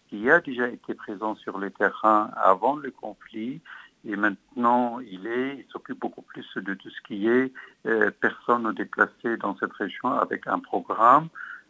qui 0.10 0.30
a 0.30 0.40
déjà 0.40 0.68
été 0.68 0.94
présent 0.94 1.36
sur 1.36 1.58
le 1.58 1.70
terrain 1.72 2.30
avant 2.36 2.76
le 2.76 2.92
conflit 2.92 3.62
et 4.06 4.16
maintenant 4.16 5.00
il 5.00 5.28
est, 5.28 5.58
il 5.58 5.66
s'occupe 5.72 6.00
beaucoup 6.00 6.22
plus 6.22 6.48
de 6.56 6.74
tout 6.74 6.90
ce 6.90 7.02
qui 7.08 7.28
est 7.28 7.52
euh, 7.86 8.12
personnes 8.12 8.72
déplacées 8.74 9.38
dans 9.38 9.58
cette 9.58 9.74
région 9.74 10.12
avec 10.12 10.48
un 10.48 10.60
programme. 10.60 11.28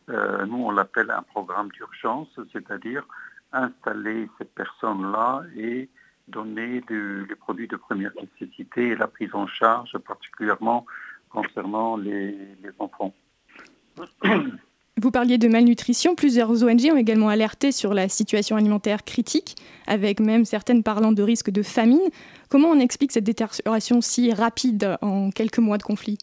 Euh, 0.09 0.45
nous, 0.45 0.63
on 0.63 0.71
l'appelle 0.71 1.11
un 1.11 1.21
programme 1.21 1.69
d'urgence, 1.69 2.29
c'est-à-dire 2.51 3.05
installer 3.51 4.29
ces 4.37 4.45
personnes-là 4.45 5.43
et 5.55 5.89
donner 6.27 6.83
les 6.89 7.35
produits 7.35 7.67
de 7.67 7.75
première 7.75 8.11
nécessité 8.15 8.89
et 8.89 8.95
la 8.95 9.07
prise 9.07 9.33
en 9.33 9.47
charge, 9.47 9.97
particulièrement 9.97 10.85
concernant 11.29 11.97
les 11.97 12.55
enfants. 12.79 13.13
Vous 15.01 15.11
parliez 15.11 15.37
de 15.37 15.47
malnutrition. 15.47 16.13
Plusieurs 16.13 16.51
ONG 16.61 16.89
ont 16.91 16.97
également 16.97 17.29
alerté 17.29 17.71
sur 17.71 17.93
la 17.93 18.09
situation 18.09 18.57
alimentaire 18.57 19.05
critique, 19.05 19.55
avec 19.87 20.19
même 20.19 20.43
certaines 20.43 20.83
parlant 20.83 21.13
de 21.13 21.23
risque 21.23 21.51
de 21.51 21.63
famine. 21.63 22.01
Comment 22.49 22.67
on 22.67 22.79
explique 22.81 23.13
cette 23.13 23.23
détérioration 23.23 24.01
si 24.01 24.33
rapide 24.33 24.97
en 25.01 25.29
quelques 25.29 25.59
mois 25.59 25.77
de 25.77 25.83
conflit? 25.83 26.17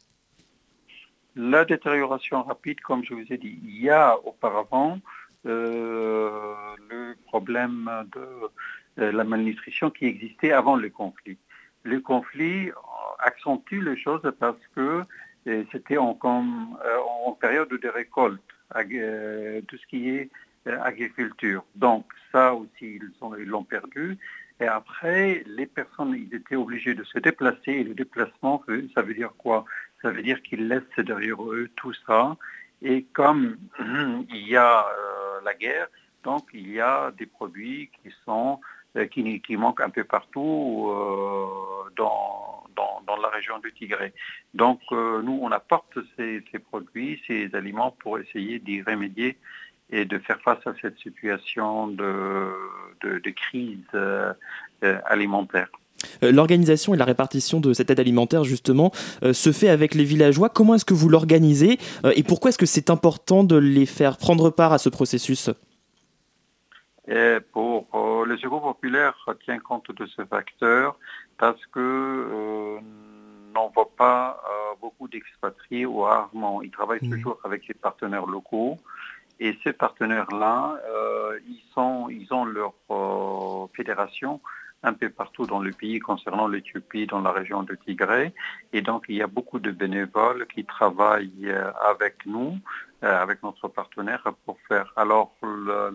La 1.36 1.64
détérioration 1.64 2.42
rapide, 2.42 2.80
comme 2.82 3.02
je 3.02 3.14
vous 3.14 3.24
ai 3.30 3.38
dit, 3.38 3.58
il 3.64 3.82
y 3.82 3.88
a 3.88 4.18
auparavant 4.26 4.98
euh, 5.46 6.52
le 6.90 7.14
problème 7.28 7.90
de 8.14 9.02
euh, 9.02 9.10
la 9.10 9.24
malnutrition 9.24 9.90
qui 9.90 10.04
existait 10.04 10.52
avant 10.52 10.76
le 10.76 10.90
conflit. 10.90 11.38
Le 11.82 12.00
conflit 12.00 12.68
euh, 12.68 12.74
accentue 13.20 13.80
les 13.80 13.96
choses 13.96 14.30
parce 14.38 14.60
que 14.74 15.02
c'était 15.70 15.96
en, 15.96 16.18
période 17.40 17.68
de 17.68 17.88
récolte, 17.88 18.42
tout 18.72 19.76
ce 19.76 19.86
qui 19.86 20.10
est 20.10 20.30
euh, 20.66 20.78
agriculture. 20.82 21.64
Donc 21.74 22.04
ça 22.32 22.54
aussi, 22.54 22.98
ils 23.00 23.10
ont- 23.20 23.36
ils 23.36 23.44
l'ont 23.46 23.64
perdu. 23.64 24.18
Et 24.60 24.66
après, 24.66 25.42
les 25.46 25.66
personnes, 25.66 26.14
ils 26.14 26.34
étaient 26.34 26.56
obligés 26.56 26.94
de 26.94 27.04
se 27.04 27.18
déplacer. 27.18 27.72
Et 27.72 27.84
le 27.84 27.94
déplacement, 27.94 28.62
euh, 28.68 28.88
ça 28.94 29.02
veut 29.02 29.14
dire 29.14 29.32
quoi? 29.38 29.64
Ça 30.02 30.10
veut 30.10 30.22
dire 30.22 30.42
qu'ils 30.42 30.66
laissent 30.68 30.98
derrière 30.98 31.42
eux 31.52 31.68
tout 31.76 31.92
ça. 32.06 32.36
Et 32.82 33.04
comme 33.12 33.56
il 34.30 34.48
y 34.48 34.56
a 34.56 34.86
euh, 34.86 35.40
la 35.44 35.54
guerre, 35.54 35.88
donc 36.24 36.48
il 36.52 36.70
y 36.70 36.80
a 36.80 37.12
des 37.12 37.26
produits 37.26 37.90
qui 38.02 38.10
sont 38.24 38.60
euh, 38.60 38.75
qui, 39.04 39.40
qui 39.40 39.56
manquent 39.56 39.80
un 39.80 39.90
peu 39.90 40.04
partout 40.04 40.88
euh, 40.90 41.46
dans, 41.96 42.64
dans, 43.06 43.16
la 43.16 43.28
région 43.28 43.58
du 43.58 43.72
Tigré. 43.72 44.12
Donc 44.54 44.80
euh, 44.92 45.22
nous, 45.22 45.38
on 45.42 45.50
apporte 45.50 45.98
ces, 46.16 46.42
produits, 46.70 47.20
ces 47.26 47.50
aliments 47.54 47.94
pour 47.98 48.18
essayer 48.18 48.58
d'y 48.58 48.82
remédier 48.82 49.36
et 49.90 50.04
de 50.04 50.18
faire 50.18 50.40
face 50.40 50.66
à 50.66 50.74
cette 50.82 50.98
situation 50.98 51.86
de, 51.88 52.52
de, 53.02 53.30
crise 53.30 53.78
euh, 53.94 54.32
euh, 54.82 54.98
alimentaire. 55.06 55.68
Euh, 56.22 56.32
L'organisation 56.32 56.94
et 56.94 56.96
la 56.96 57.04
répartition 57.04 57.60
de 57.60 57.72
cette 57.72 57.90
aide 57.90 58.00
alimentaire, 58.00 58.44
justement, 58.44 58.92
euh, 59.22 59.32
se 59.32 59.52
fait 59.52 59.68
avec 59.68 59.94
les 59.94 60.04
villageois. 60.04 60.48
Comment 60.48 60.74
est-ce 60.74 60.84
que 60.84 60.94
vous 60.94 61.08
l'organisez 61.08 61.78
euh, 62.04 62.12
et 62.16 62.22
pourquoi 62.22 62.50
est-ce 62.50 62.58
que 62.58 62.66
c'est 62.66 62.90
important 62.90 63.44
de 63.44 63.56
les 63.56 63.86
faire 63.86 64.16
prendre 64.16 64.50
part 64.50 64.72
à 64.72 64.78
ce 64.78 64.88
processus? 64.88 65.50
Et 67.08 67.38
pour 67.52 67.86
euh, 67.94 68.24
le 68.24 68.36
Secours 68.36 68.62
populaire 68.62 69.14
tient 69.44 69.58
compte 69.58 69.90
de 69.92 70.06
ce 70.06 70.24
facteur 70.24 70.98
parce 71.38 71.64
que 71.66 71.78
euh, 71.78 72.80
n'en 73.54 73.68
voit 73.68 73.90
pas 73.96 74.42
euh, 74.44 74.74
beaucoup 74.80 75.08
d'expatriés 75.08 75.86
ou 75.86 76.00
rarement. 76.00 76.62
Ils 76.62 76.70
travaillent 76.70 77.08
toujours 77.08 77.38
avec 77.44 77.66
les 77.68 77.74
partenaires 77.74 78.26
locaux. 78.26 78.76
Et 79.38 79.58
ces 79.62 79.72
partenaires-là, 79.72 80.80
euh, 80.88 81.38
ils, 81.46 81.62
sont, 81.74 82.08
ils 82.08 82.32
ont 82.32 82.44
leur 82.44 82.72
euh, 82.90 83.66
fédération 83.74 84.40
un 84.86 84.94
peu 84.94 85.10
partout 85.10 85.46
dans 85.46 85.62
le 85.68 85.72
pays 85.72 85.98
concernant 85.98 86.46
l'Éthiopie, 86.46 87.06
dans 87.06 87.20
la 87.20 87.32
région 87.32 87.62
de 87.62 87.74
Tigré. 87.74 88.32
Et 88.72 88.82
donc, 88.82 89.00
il 89.08 89.16
y 89.16 89.22
a 89.22 89.26
beaucoup 89.26 89.58
de 89.58 89.72
bénévoles 89.82 90.46
qui 90.52 90.64
travaillent 90.64 91.50
euh, 91.50 91.72
avec 91.92 92.14
nous, 92.24 92.52
euh, 93.02 93.22
avec 93.24 93.42
notre 93.42 93.66
partenaire 93.68 94.22
pour 94.44 94.56
faire. 94.68 94.92
Alors, 94.96 95.28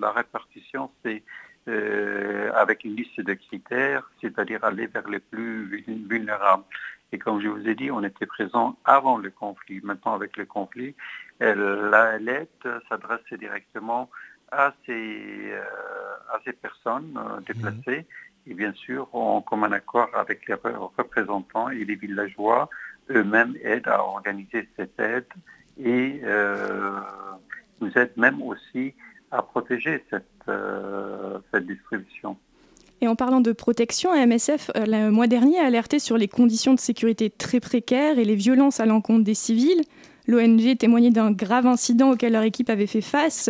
la 0.03 0.11
répartition, 0.11 0.91
c'est 1.01 1.23
euh, 1.67 2.51
avec 2.63 2.83
une 2.83 2.95
liste 2.95 3.21
de 3.21 3.33
critères, 3.33 4.03
c'est-à-dire 4.19 4.63
aller 4.63 4.87
vers 4.87 5.07
les 5.07 5.19
plus 5.19 5.65
vul- 5.71 6.07
vulnérables. 6.09 6.65
Et 7.13 7.17
comme 7.17 7.41
je 7.41 7.47
vous 7.47 7.67
ai 7.67 7.75
dit, 7.75 7.89
on 7.91 8.03
était 8.03 8.25
présent 8.25 8.77
avant 8.83 9.17
le 9.17 9.29
conflit. 9.31 9.79
Maintenant, 9.83 10.13
avec 10.13 10.37
le 10.37 10.45
conflit, 10.45 10.95
la 11.39 12.17
l'aide 12.19 12.47
s'adresse 12.87 13.31
directement 13.45 14.09
à 14.51 14.73
ces, 14.85 15.53
à 16.33 16.37
ces 16.45 16.53
personnes 16.53 17.11
déplacées. 17.45 18.05
Et 18.47 18.53
bien 18.53 18.73
sûr, 18.73 19.07
en 19.13 19.41
commun 19.41 19.71
accord 19.71 20.09
avec 20.13 20.47
les 20.47 20.55
re- 20.55 20.89
représentants 20.97 21.69
et 21.69 21.85
les 21.85 21.95
villageois, 21.95 22.69
eux-mêmes 23.09 23.55
aident 23.63 23.87
à 23.87 24.03
organiser 24.03 24.67
cette 24.75 24.99
aide 24.99 25.27
et 25.83 26.21
euh, 26.23 26.99
nous 27.79 27.91
aident 27.95 28.17
même 28.17 28.41
aussi 28.41 28.93
à 29.31 29.41
protéger 29.41 30.03
cette, 30.09 30.25
euh, 30.47 31.39
distribution. 31.61 32.37
Et 33.03 33.07
en 33.07 33.15
parlant 33.15 33.41
de 33.41 33.51
protection, 33.51 34.13
MSF, 34.13 34.69
euh, 34.75 34.85
le 34.85 35.09
mois 35.11 35.27
dernier, 35.27 35.59
a 35.59 35.65
alerté 35.65 35.97
sur 35.99 36.17
les 36.17 36.27
conditions 36.27 36.73
de 36.73 36.79
sécurité 36.79 37.29
très 37.29 37.59
précaires 37.59 38.19
et 38.19 38.25
les 38.25 38.35
violences 38.35 38.79
à 38.79 38.85
l'encontre 38.85 39.23
des 39.23 39.33
civils. 39.33 39.81
L'ONG 40.27 40.77
témoignait 40.77 41.09
d'un 41.09 41.31
grave 41.31 41.65
incident 41.65 42.11
auquel 42.11 42.33
leur 42.33 42.43
équipe 42.43 42.69
avait 42.69 42.87
fait 42.87 43.01
face. 43.01 43.49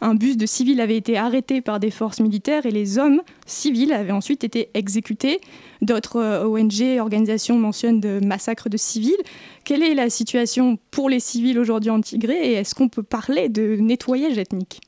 Un 0.00 0.14
bus 0.14 0.36
de 0.36 0.46
civils 0.46 0.80
avait 0.80 0.96
été 0.96 1.16
arrêté 1.16 1.60
par 1.60 1.80
des 1.80 1.90
forces 1.90 2.20
militaires 2.20 2.66
et 2.66 2.70
les 2.70 2.98
hommes 2.98 3.22
civils 3.46 3.92
avaient 3.92 4.12
ensuite 4.12 4.44
été 4.44 4.70
exécutés. 4.74 5.40
D'autres 5.80 6.16
euh, 6.16 6.44
ONG, 6.44 6.98
organisations 7.00 7.58
mentionnent 7.58 8.00
de 8.00 8.20
massacres 8.24 8.68
de 8.68 8.76
civils. 8.76 9.22
Quelle 9.64 9.82
est 9.82 9.94
la 9.94 10.10
situation 10.10 10.78
pour 10.90 11.08
les 11.08 11.20
civils 11.20 11.58
aujourd'hui 11.58 11.90
en 11.90 12.00
Tigré 12.00 12.34
et 12.34 12.52
est-ce 12.54 12.74
qu'on 12.74 12.88
peut 12.88 13.02
parler 13.02 13.48
de 13.48 13.76
nettoyage 13.76 14.38
ethnique? 14.38 14.80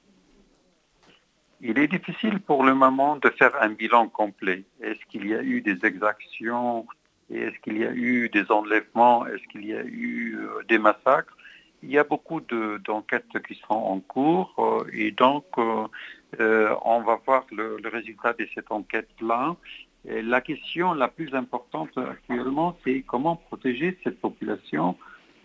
Il 1.62 1.78
est 1.78 1.88
difficile 1.88 2.40
pour 2.40 2.64
le 2.64 2.74
moment 2.74 3.16
de 3.16 3.28
faire 3.30 3.52
un 3.60 3.68
bilan 3.68 4.08
complet. 4.08 4.64
Est-ce 4.82 4.98
qu'il 5.10 5.26
y 5.26 5.34
a 5.34 5.42
eu 5.42 5.60
des 5.60 5.84
exactions 5.84 6.86
Est-ce 7.30 7.58
qu'il 7.60 7.78
y 7.78 7.84
a 7.84 7.92
eu 7.92 8.28
des 8.28 8.50
enlèvements? 8.50 9.26
Est-ce 9.26 9.46
qu'il 9.48 9.64
y 9.64 9.74
a 9.74 9.84
eu 9.84 10.36
euh, 10.38 10.62
des 10.68 10.78
massacres? 10.78 11.36
Il 11.82 11.90
y 11.90 11.98
a 11.98 12.04
beaucoup 12.04 12.40
de- 12.40 12.78
d'enquêtes 12.84 13.40
qui 13.46 13.54
sont 13.54 13.74
en 13.74 14.00
cours 14.00 14.54
euh, 14.58 14.90
et 14.92 15.12
donc 15.12 15.44
euh, 15.58 16.74
on 16.84 17.00
va 17.02 17.20
voir 17.24 17.46
le, 17.52 17.78
résultat 17.84 18.34
de 18.34 18.46
cette 18.54 18.70
enquête-là. 18.70 19.56
La 20.04 20.40
question 20.40 20.94
la 20.94 21.08
plus 21.08 21.34
importante 21.34 21.96
actuellement, 21.96 22.76
c'est 22.84 23.02
comment 23.02 23.36
protéger 23.36 23.98
cette 24.02 24.18
population 24.20 24.96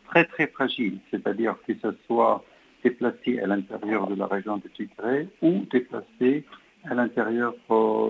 très 0.07 0.25
très 0.25 0.47
fragile, 0.47 0.99
c'est-à-dire 1.11 1.55
que 1.67 1.73
ce 1.81 1.93
soit 2.05 2.43
déplacés 2.83 3.39
à 3.39 3.47
l'intérieur 3.47 4.07
de 4.07 4.15
la 4.15 4.27
région 4.27 4.57
de 4.57 4.67
Tigré 4.69 5.27
ou 5.41 5.65
déplacés 5.71 6.45
à 6.85 6.93
l'intérieur 6.93 7.53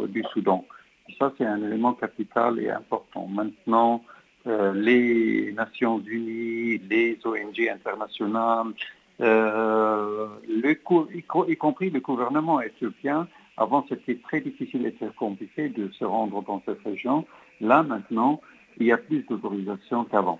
du 0.09 0.23
Soudan. 0.33 0.65
Ça, 1.19 1.31
c'est 1.37 1.45
un 1.45 1.61
élément 1.63 1.93
capital 1.93 2.59
et 2.59 2.69
important. 2.69 3.27
Maintenant, 3.27 4.03
euh, 4.47 4.73
les 4.73 5.53
Nations 5.53 5.99
Unies, 5.99 6.79
les 6.89 7.19
ONG 7.25 7.69
internationales, 7.69 8.73
euh, 9.21 10.27
le 10.47 10.71
y, 10.71 11.51
y 11.51 11.57
compris 11.57 11.89
le 11.89 11.99
gouvernement 11.99 12.59
éthiopien, 12.61 13.27
avant 13.57 13.85
c'était 13.87 14.15
très 14.15 14.41
difficile 14.41 14.85
et 14.85 14.93
très 14.93 15.09
compliqué 15.15 15.69
de 15.69 15.89
se 15.91 16.03
rendre 16.03 16.43
dans 16.43 16.61
cette 16.65 16.83
région. 16.83 17.25
Là, 17.61 17.83
maintenant, 17.83 18.41
il 18.77 18.87
y 18.87 18.91
a 18.91 18.97
plus 18.97 19.21
d'autorisation 19.21 20.03
qu'avant. 20.05 20.39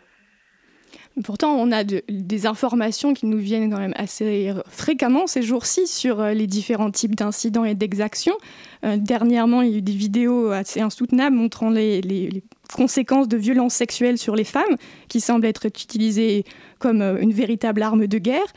Pourtant, 1.24 1.56
on 1.56 1.72
a 1.72 1.84
de- 1.84 2.04
des 2.10 2.46
informations 2.46 3.14
qui 3.14 3.26
nous 3.26 3.38
viennent 3.38 3.72
quand 3.72 3.80
même 3.80 3.94
assez 3.96 4.52
fréquemment 4.68 5.28
ces 5.28 5.42
jours-ci 5.42 5.88
sur 5.88 6.20
euh, 6.20 6.34
les 6.34 6.46
différents 6.48 6.92
types 6.92 7.16
d'incidents 7.16 7.64
et 7.64 7.74
d'exactions. 7.74 8.36
Euh, 8.84 8.98
dernièrement, 8.98 9.62
il 9.62 9.72
y 9.72 9.76
a 9.76 9.78
eu 9.78 9.82
des 9.82 9.94
vidéos 9.94 10.52
assez 10.52 10.82
insoutenables 10.82 11.36
montrant 11.36 11.70
les, 11.70 12.44
conséquences 12.74 13.28
de 13.28 13.38
violences 13.38 13.76
sexuelles 13.76 14.18
sur 14.18 14.36
les 14.36 14.44
femmes, 14.44 14.76
qui 15.08 15.22
semblent 15.22 15.46
être 15.46 15.66
utilisées 15.68 16.44
comme 16.80 17.02
euh, 17.02 17.18
une 17.22 17.32
véritable 17.32 17.82
arme 17.82 18.08
de 18.08 18.18
guerre. 18.18 18.48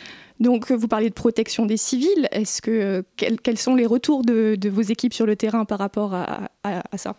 Donc, 0.41 0.73
vous 0.73 0.89
parlez 0.89 1.11
de 1.11 1.15
protection 1.15 1.67
des 1.67 1.77
civils. 1.77 2.29
Est-ce 2.33 2.63
que 2.63 3.05
quels, 3.17 3.59
sont 3.59 3.75
les 3.75 3.87
retours 3.87 4.25
de, 4.25 4.57
vos 4.69 4.83
équipes 4.83 5.13
sur 5.13 5.27
le 5.27 5.37
terrain 5.37 5.65
par 5.65 5.79
rapport 5.79 6.15
à- 6.15 6.49
ça? 6.97 7.17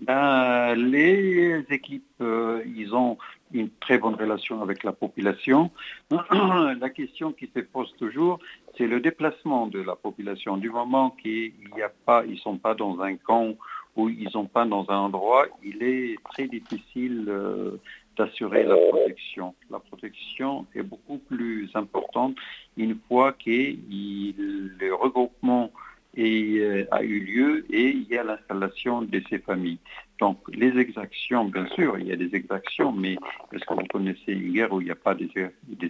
Ben, 0.00 0.74
les 0.74 1.64
équipes, 1.70 2.04
ils 2.20 2.90
ont 2.92 3.16
une 3.52 3.70
très 3.80 3.98
bonne 3.98 4.14
relation 4.14 4.62
avec 4.62 4.84
la 4.84 4.92
population. 4.92 5.70
la 6.10 6.90
question 6.90 7.32
qui 7.32 7.50
se 7.54 7.60
pose 7.60 7.94
toujours, 7.98 8.38
c'est 8.76 8.86
le 8.86 9.00
déplacement 9.00 9.66
de 9.66 9.80
la 9.80 9.96
population. 9.96 10.56
Du 10.56 10.70
moment 10.70 11.10
qu'il 11.10 11.52
n'y 11.74 11.82
a 11.82 11.90
pas, 12.06 12.24
ils 12.26 12.38
sont 12.38 12.58
pas 12.58 12.74
dans 12.74 13.00
un 13.00 13.16
camp 13.16 13.54
ou 13.96 14.08
ils 14.08 14.30
sont 14.30 14.46
pas 14.46 14.64
dans 14.64 14.86
un 14.88 14.98
endroit, 14.98 15.46
il 15.64 15.82
est 15.82 16.16
très 16.32 16.46
difficile 16.46 17.24
euh, 17.28 17.76
d'assurer 18.16 18.62
la 18.62 18.76
protection. 18.76 19.54
La 19.70 19.80
protection 19.80 20.66
est 20.74 20.82
beaucoup 20.82 21.18
plus 21.18 21.68
importante 21.74 22.36
une 22.76 22.98
fois 23.08 23.32
que 23.32 23.50
le 23.50 24.94
regroupement 24.94 25.70
et, 26.14 26.58
euh, 26.58 26.86
a 26.90 27.02
eu 27.02 27.20
lieu 27.20 27.66
et 27.70 27.88
il 27.88 28.08
y 28.08 28.18
a 28.18 28.24
l'installation 28.24 29.02
de 29.02 29.22
ces 29.28 29.38
familles. 29.38 29.78
Donc 30.18 30.38
les 30.48 30.78
exactions, 30.78 31.44
bien 31.46 31.66
sûr, 31.68 31.98
il 31.98 32.06
y 32.08 32.12
a 32.12 32.16
des 32.16 32.34
exactions, 32.34 32.92
mais 32.92 33.14
est-ce 33.52 33.64
que 33.64 33.74
vous 33.74 33.86
connaissez 33.90 34.32
une 34.32 34.52
guerre 34.52 34.72
où 34.72 34.80
il 34.80 34.84
n'y 34.84 34.90
a 34.90 34.96
pas 34.96 35.14
des, 35.14 35.30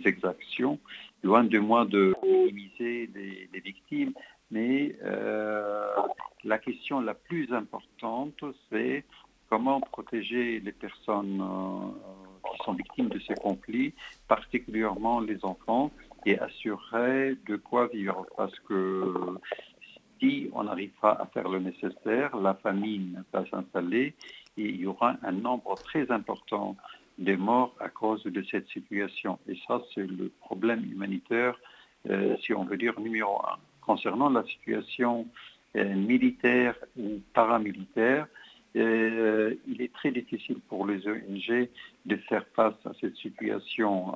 exactions 0.05 0.79
Loin 1.23 1.45
de 1.45 1.59
moi 1.59 1.85
de 1.85 2.15
minimiser 2.23 3.11
les, 3.15 3.49
les 3.53 3.61
victimes, 3.61 4.13
mais 4.51 4.97
euh, 5.05 5.87
la 6.45 6.59
question 6.59 7.01
la 7.01 7.15
plus 7.15 7.53
importante, 7.53 8.45
c'est 8.71 9.05
comment 9.49 9.81
protéger 9.81 10.61
les 10.61 10.73
personnes 10.73 11.41
euh, 11.41 12.51
qui 12.51 12.65
sont 12.65 12.73
victimes 12.73 13.09
de 13.09 13.19
ces 13.21 13.35
conflits, 13.35 13.95
particulièrement 14.29 15.21
les 15.21 15.45
enfants, 15.45 15.91
et 16.27 16.39
assurer 16.39 17.37
de 17.47 17.57
quoi 17.57 17.89
vivre. 17.89 18.27
Parce 18.37 18.59
que 18.61 19.15
si 20.21 20.49
on 20.53 20.65
n'arrive 20.65 20.93
pas 21.01 21.13
à 21.13 21.27
faire 21.27 21.49
le 21.49 21.59
nécessaire, 21.59 22.37
la 22.37 22.55
famine 22.55 23.25
va 23.33 23.45
s'installer 23.51 24.15
et 24.57 24.63
il 24.69 24.77
y 24.81 24.87
aura 24.87 25.17
un 25.23 25.33
nombre 25.33 25.81
très 25.85 26.11
important 26.11 26.77
de 27.19 27.35
morts 27.37 27.75
à 27.81 27.89
cause 27.89 28.23
de 28.25 28.43
cette 28.51 28.69
situation. 28.69 29.39
Et 29.49 29.57
ça, 29.67 29.83
c'est 29.95 30.07
le 30.07 30.31
problème 30.41 30.85
humanitaire, 30.91 31.59
euh, 32.09 32.37
si 32.43 32.53
on 32.55 32.65
veut 32.65 32.77
dire, 32.77 32.99
numéro 33.01 33.41
un. 33.47 33.57
Concernant 33.81 34.31
la 34.31 34.45
situation 34.45 35.27
euh, 35.77 35.95
militaire 35.95 36.75
ou 36.97 37.21
paramilitaire, 37.35 38.27
euh, 38.77 39.55
il 39.67 39.83
est 39.83 39.93
très 39.93 40.11
difficile 40.13 40.59
pour 40.69 40.87
les 40.87 41.07
ONG 41.09 41.69
de 42.07 42.17
faire 42.29 42.45
face 42.55 42.75
à 42.85 42.93
cette 43.01 43.17
situation. 43.17 44.15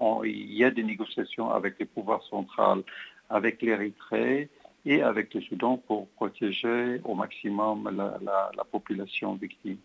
On- 0.00 0.22
il 0.24 0.52
y 0.54 0.64
a 0.64 0.70
des 0.70 0.82
négociations 0.82 1.50
avec 1.50 1.78
les 1.78 1.86
pouvoirs 1.86 2.22
centrales, 2.24 2.82
avec 3.30 3.62
l'Érythrée 3.62 4.48
et 4.86 5.02
avec 5.02 5.34
le 5.34 5.40
Soudan 5.42 5.76
pour 5.86 6.08
protéger 6.10 7.00
au 7.04 7.14
maximum 7.14 7.90
la, 7.94 8.18
la- 8.24 8.50
la 8.56 8.64
population 8.64 9.34
victime. 9.34 9.76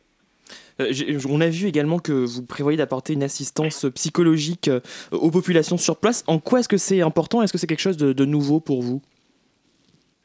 Euh, 0.79 1.19
on 1.29 1.41
a 1.41 1.49
vu 1.49 1.67
également 1.67 1.99
que 1.99 2.11
vous 2.11 2.45
prévoyez 2.45 2.77
d'apporter 2.77 3.13
une 3.13 3.23
assistance 3.23 3.85
psychologique 3.95 4.67
euh, 4.67 4.79
aux 5.11 5.31
populations 5.31 5.77
sur 5.77 5.97
place. 5.97 6.23
En 6.27 6.39
quoi 6.39 6.59
est-ce 6.59 6.69
que 6.69 6.77
c'est 6.77 7.01
important? 7.01 7.41
Est-ce 7.41 7.51
que 7.51 7.57
c'est 7.57 7.67
quelque 7.67 7.87
chose 7.89 7.97
de, 7.97 8.13
de 8.13 8.25
nouveau 8.25 8.59
pour 8.59 8.81
vous? 8.81 9.01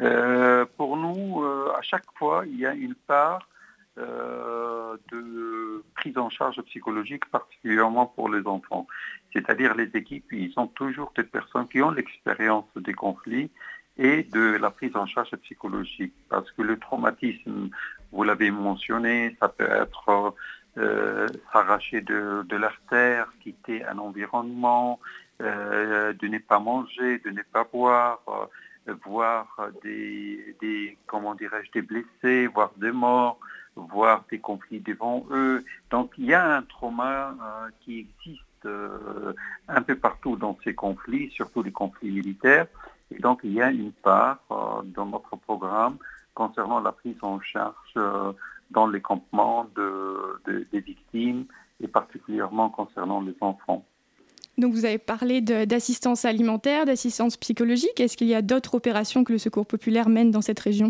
Euh, 0.02 0.66
pour 0.76 0.96
nous, 0.96 1.42
euh, 1.42 1.72
à 1.76 1.82
chaque 1.82 2.04
fois, 2.18 2.44
il 2.46 2.58
y 2.60 2.66
a 2.66 2.74
une 2.74 2.94
part 2.94 3.48
de 5.10 5.82
prise 5.94 6.18
en 6.18 6.28
charge 6.28 6.60
psychologique, 6.68 7.24
particulièrement 7.30 8.04
pour 8.04 8.28
les 8.28 8.46
enfants. 8.46 8.86
C'est-à-dire 9.32 9.74
les 9.74 9.88
équipes, 9.94 10.30
ils 10.32 10.52
ont 10.58 10.66
toujours 10.66 11.10
des 11.16 11.22
personnes 11.22 11.66
qui 11.66 11.80
ont 11.80 11.90
l'expérience 11.90 12.66
des 12.76 12.92
conflits 12.92 13.48
et 13.98 14.24
de 14.24 14.56
la 14.56 14.70
prise 14.70 14.94
en 14.96 15.06
charge 15.06 15.30
psychologique. 15.42 16.14
Parce 16.28 16.50
que 16.52 16.62
le 16.62 16.78
traumatisme, 16.78 17.70
vous 18.12 18.22
l'avez 18.22 18.50
mentionné, 18.50 19.36
ça 19.40 19.48
peut 19.48 19.68
être 19.70 20.34
euh, 20.78 21.26
s'arracher 21.52 22.00
de, 22.02 22.44
de 22.48 22.56
leur 22.56 22.78
terre, 22.90 23.32
quitter 23.40 23.84
un 23.84 23.98
environnement, 23.98 25.00
euh, 25.40 26.12
de 26.12 26.26
ne 26.28 26.38
pas 26.38 26.58
manger, 26.58 27.18
de 27.18 27.30
ne 27.30 27.42
pas 27.42 27.64
boire, 27.64 28.20
voir 29.04 29.68
des, 29.82 30.56
des 30.60 30.96
comment 31.06 31.34
dirais-je, 31.34 31.70
des 31.72 31.82
blessés, 31.82 32.46
voir 32.46 32.72
des 32.76 32.92
morts, 32.92 33.38
voir 33.74 34.24
des 34.30 34.38
conflits 34.38 34.80
devant 34.80 35.26
eux. 35.30 35.64
Donc 35.90 36.12
il 36.18 36.26
y 36.26 36.34
a 36.34 36.56
un 36.56 36.62
trauma 36.62 37.34
euh, 37.40 37.68
qui 37.80 38.00
existe 38.00 38.42
euh, 38.64 39.32
un 39.68 39.82
peu 39.82 39.96
partout 39.96 40.36
dans 40.36 40.58
ces 40.64 40.74
conflits, 40.74 41.30
surtout 41.30 41.62
les 41.62 41.72
conflits 41.72 42.10
militaires. 42.10 42.66
Et 43.10 43.18
donc 43.18 43.40
il 43.44 43.52
y 43.52 43.62
a 43.62 43.70
une 43.70 43.92
part 43.92 44.40
euh, 44.50 44.82
dans 44.84 45.06
notre 45.06 45.36
programme 45.36 45.96
concernant 46.34 46.80
la 46.80 46.92
prise 46.92 47.16
en 47.22 47.40
charge 47.40 47.98
dans 48.70 48.86
les 48.86 49.00
campements 49.00 49.66
des 49.74 50.80
victimes 50.80 51.46
et 51.80 51.88
particulièrement 51.88 52.68
concernant 52.68 53.22
les 53.22 53.34
enfants. 53.40 53.84
Donc 54.58 54.72
vous 54.72 54.86
avez 54.86 54.98
parlé 54.98 55.40
d'assistance 55.42 56.24
alimentaire, 56.24 56.86
d'assistance 56.86 57.36
psychologique. 57.36 58.00
Est-ce 58.00 58.16
qu'il 58.16 58.28
y 58.28 58.34
a 58.34 58.42
d'autres 58.42 58.74
opérations 58.74 59.22
que 59.22 59.32
le 59.32 59.38
Secours 59.38 59.66
populaire 59.66 60.08
mène 60.08 60.30
dans 60.30 60.40
cette 60.40 60.60
région? 60.60 60.88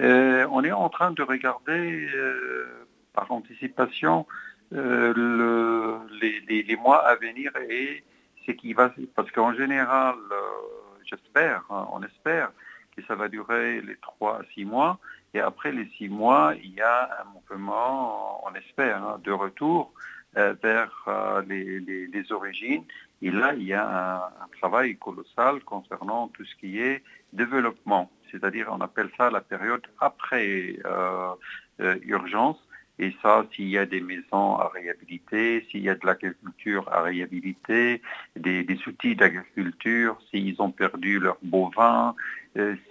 Euh, 0.00 0.46
On 0.52 0.62
est 0.62 0.70
en 0.70 0.88
train 0.88 1.10
de 1.10 1.22
regarder 1.22 2.08
euh, 2.14 2.86
par 3.12 3.32
anticipation 3.32 4.26
euh, 4.72 5.98
les, 6.20 6.76
mois 6.76 7.04
à 7.04 7.16
venir 7.16 7.50
et 7.68 8.04
ce 8.46 8.52
qui 8.52 8.72
va... 8.72 8.94
Parce 9.16 9.32
qu'en 9.32 9.52
général, 9.54 10.14
j'espère, 11.08 11.64
hein, 11.70 11.88
on 11.92 12.02
espère 12.02 12.52
que 12.96 13.02
ça 13.04 13.14
va 13.14 13.28
durer 13.28 13.80
les 13.80 13.96
trois 13.96 14.40
à 14.40 14.42
six 14.54 14.64
mois. 14.64 14.98
Et 15.34 15.40
après 15.40 15.72
les 15.72 15.88
six 15.96 16.08
mois, 16.08 16.54
il 16.62 16.74
y 16.74 16.80
a 16.80 17.22
un 17.22 17.24
mouvement, 17.32 18.44
on 18.46 18.54
espère, 18.54 19.04
hein, 19.04 19.20
de 19.22 19.32
retour 19.32 19.92
euh, 20.36 20.54
vers 20.62 20.92
euh, 21.08 21.42
les, 21.48 22.32
origines. 22.32 22.84
Et 23.22 23.30
là, 23.30 23.54
il 23.54 23.62
y 23.64 23.72
a 23.72 24.30
un, 24.40 24.48
travail 24.58 24.96
colossal 24.96 25.60
concernant 25.64 26.28
tout 26.28 26.44
ce 26.44 26.54
qui 26.56 26.80
est 26.80 27.02
développement. 27.32 28.10
C'est-à-dire, 28.30 28.68
on 28.70 28.80
appelle 28.80 29.10
ça 29.16 29.30
la 29.30 29.40
période 29.40 29.86
après 30.00 30.76
euh, 30.84 31.34
urgence. 32.02 32.58
Et 32.98 33.14
ça, 33.22 33.44
s'il 33.54 33.68
y 33.68 33.78
a 33.78 33.86
des 33.86 34.00
maisons 34.00 34.56
à 34.56 34.68
réhabiliter, 34.68 35.66
s'il 35.70 35.82
y 35.82 35.88
a 35.88 35.94
de 35.94 36.04
l'agriculture 36.04 36.88
à 36.92 37.02
réhabiliter, 37.02 38.02
des, 38.36 38.78
outils 38.86 39.14
d'agriculture, 39.14 40.18
s'ils 40.30 40.60
ont 40.60 40.72
perdu 40.72 41.20
leur 41.20 41.38
bovin, 41.42 42.14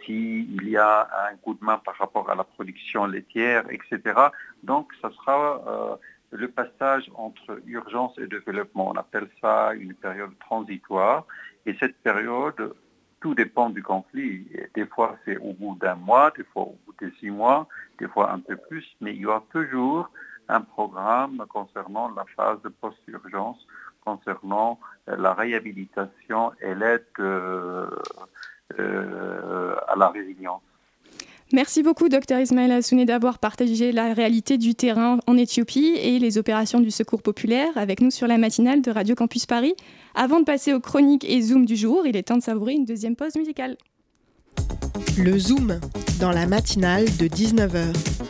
s'il 0.06 0.70
y 0.70 0.78
a 0.78 1.10
un 1.32 1.36
coup 1.38 1.56
de 1.56 1.63
main 1.63 1.78
par 1.78 1.98
rapport 1.98 2.30
à 2.30 2.36
la 2.36 2.46
production 2.46 3.06
laitière, 3.06 3.65
etc. 3.70 4.15
Donc, 4.63 4.93
ça 5.02 5.12
sera 5.12 6.00
le 6.32 6.48
passage 6.48 7.10
entre 7.15 7.60
urgence 7.65 8.17
et 8.17 8.28
développement. 8.28 8.89
On 8.89 8.98
appelle 8.98 9.28
ça 9.41 9.74
une 9.74 9.93
période 9.93 10.38
transitoire. 10.39 11.26
Et 11.65 11.76
cette 11.80 11.98
période, 11.98 12.74
tout 13.19 13.34
dépend 13.36 13.69
du 13.69 13.84
conflit. 13.84 14.47
Des 14.75 14.86
fois, 14.86 15.17
c'est 15.25 15.38
au 15.38 15.53
bout 15.53 15.75
d'un 15.80 15.95
mois, 15.95 16.32
des 16.36 16.43
fois 16.43 16.63
au 16.63 16.77
bout 16.86 16.93
de 17.01 17.12
six 17.19 17.30
mois, 17.30 17.67
des 17.99 18.08
fois 18.08 18.32
un 18.32 18.39
peu 18.39 18.56
plus, 18.56 18.86
mais 19.01 19.15
il 19.15 19.21
y 19.21 19.25
aura 19.25 19.43
toujours 19.51 20.10
un 20.49 20.62
programme 20.62 21.43
concernant 21.49 22.10
la 22.10 22.25
phase 22.36 22.62
de 22.62 22.69
post-urgence, 22.69 23.65
concernant 24.06 24.80
la 25.08 25.34
réhabilitation 25.34 26.53
et 26.62 26.73
l'aide 26.75 27.06
euh, 27.19 27.89
euh, 28.80 29.75
à 29.88 29.95
la 29.95 30.10
résilience. 30.10 30.62
Merci 31.53 31.81
beaucoup, 31.81 32.10
Dr 32.10 32.39
Ismaël 32.41 32.73
Assouné, 32.73 33.05
d'avoir 33.05 33.39
partagé 33.39 33.93
la 33.93 34.13
réalité 34.13 34.57
du 34.57 34.75
terrain 34.75 35.19
en 35.27 35.38
Éthiopie 35.38 35.93
et 35.95 36.19
les 36.19 36.38
opérations 36.38 36.81
du 36.81 36.91
Secours 36.91 37.21
populaire 37.21 37.69
avec 37.77 38.01
nous 38.01 38.12
sur 38.12 38.27
la 38.27 38.38
matinale 38.38 38.81
de 38.81 38.91
Radio 38.91 39.15
Campus 39.15 39.45
Paris. 39.45 39.73
Avant 40.13 40.41
de 40.41 40.45
passer 40.45 40.73
aux 40.73 40.81
chroniques 40.81 41.23
et 41.23 41.41
Zoom 41.41 41.65
du 41.65 41.77
jour, 41.77 42.05
il 42.05 42.17
est 42.17 42.23
temps 42.23 42.38
de 42.38 42.43
savourer 42.43 42.73
une 42.73 42.83
deuxième 42.83 43.15
pause 43.15 43.36
musicale. 43.38 43.77
Le 45.17 45.39
Zoom, 45.39 45.79
dans 46.19 46.31
la 46.31 46.47
matinale 46.47 47.05
de 47.17 47.27
19h. 47.27 48.26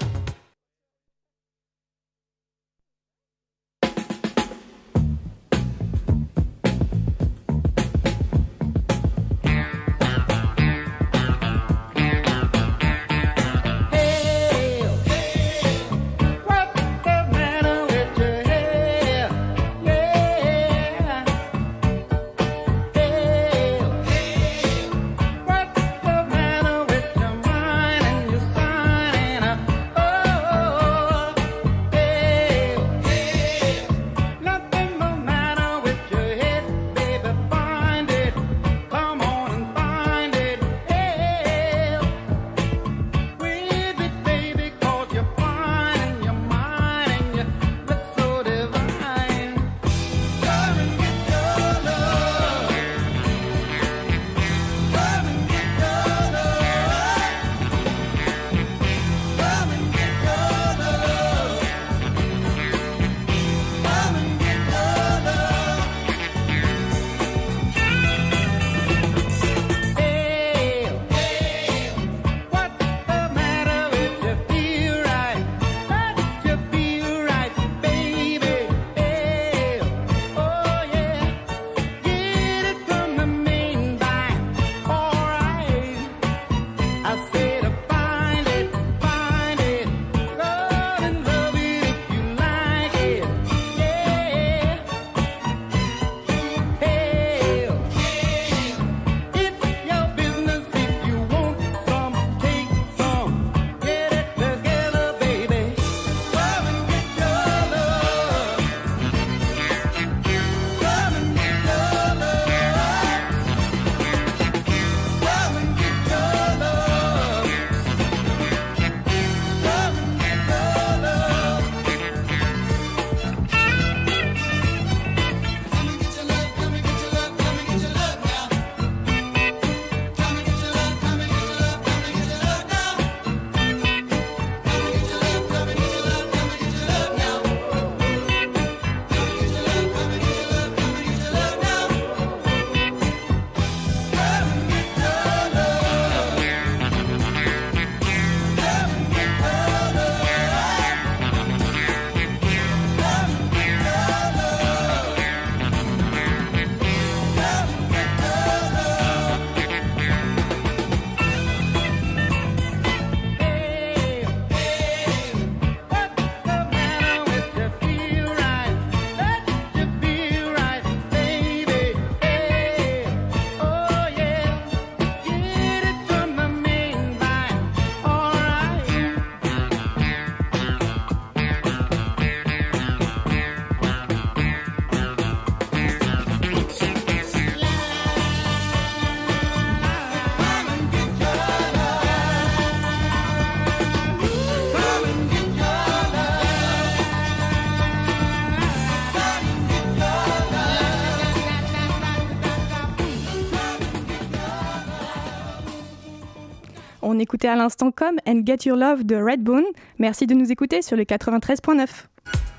À 207.46 207.56
l'instant 207.56 207.92
Come 207.92 208.18
and 208.28 208.42
Get 208.46 208.66
Your 208.66 208.78
Love 208.78 209.04
de 209.04 209.16
Redbone. 209.16 209.66
Merci 210.00 210.26
de 210.26 210.34
nous 210.34 210.52
écouter 210.52 210.82
sur 210.82 210.98
le 210.98 211.04
93.9. 211.04 211.86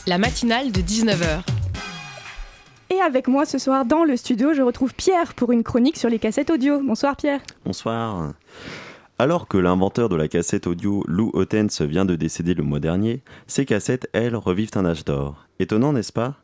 La 0.06 0.18
matinale 0.18 0.70
de 0.70 0.80
19h. 0.80 1.40
Et 2.90 3.00
avec 3.00 3.26
moi 3.28 3.44
ce 3.44 3.58
soir 3.58 3.84
dans 3.84 4.04
le 4.04 4.16
studio, 4.16 4.54
je 4.54 4.62
retrouve 4.62 4.94
Pierre 4.94 5.34
pour 5.34 5.52
une 5.52 5.62
chronique 5.62 5.96
sur 5.96 6.08
les 6.08 6.18
cassettes 6.18 6.50
audio. 6.50 6.80
Bonsoir 6.80 7.16
Pierre. 7.16 7.40
Bonsoir. 7.64 8.34
Alors 9.18 9.48
que 9.48 9.58
l'inventeur 9.58 10.08
de 10.08 10.16
la 10.16 10.28
cassette 10.28 10.66
audio, 10.66 11.04
Lou 11.08 11.30
Ottens, 11.34 11.82
vient 11.82 12.04
de 12.04 12.14
décéder 12.14 12.54
le 12.54 12.62
mois 12.62 12.78
dernier, 12.78 13.22
ces 13.48 13.64
cassettes, 13.64 14.08
elles, 14.12 14.36
revivent 14.36 14.70
un 14.76 14.86
âge 14.86 15.04
d'or. 15.04 15.46
Étonnant, 15.58 15.92
n'est-ce 15.92 16.12
pas? 16.12 16.36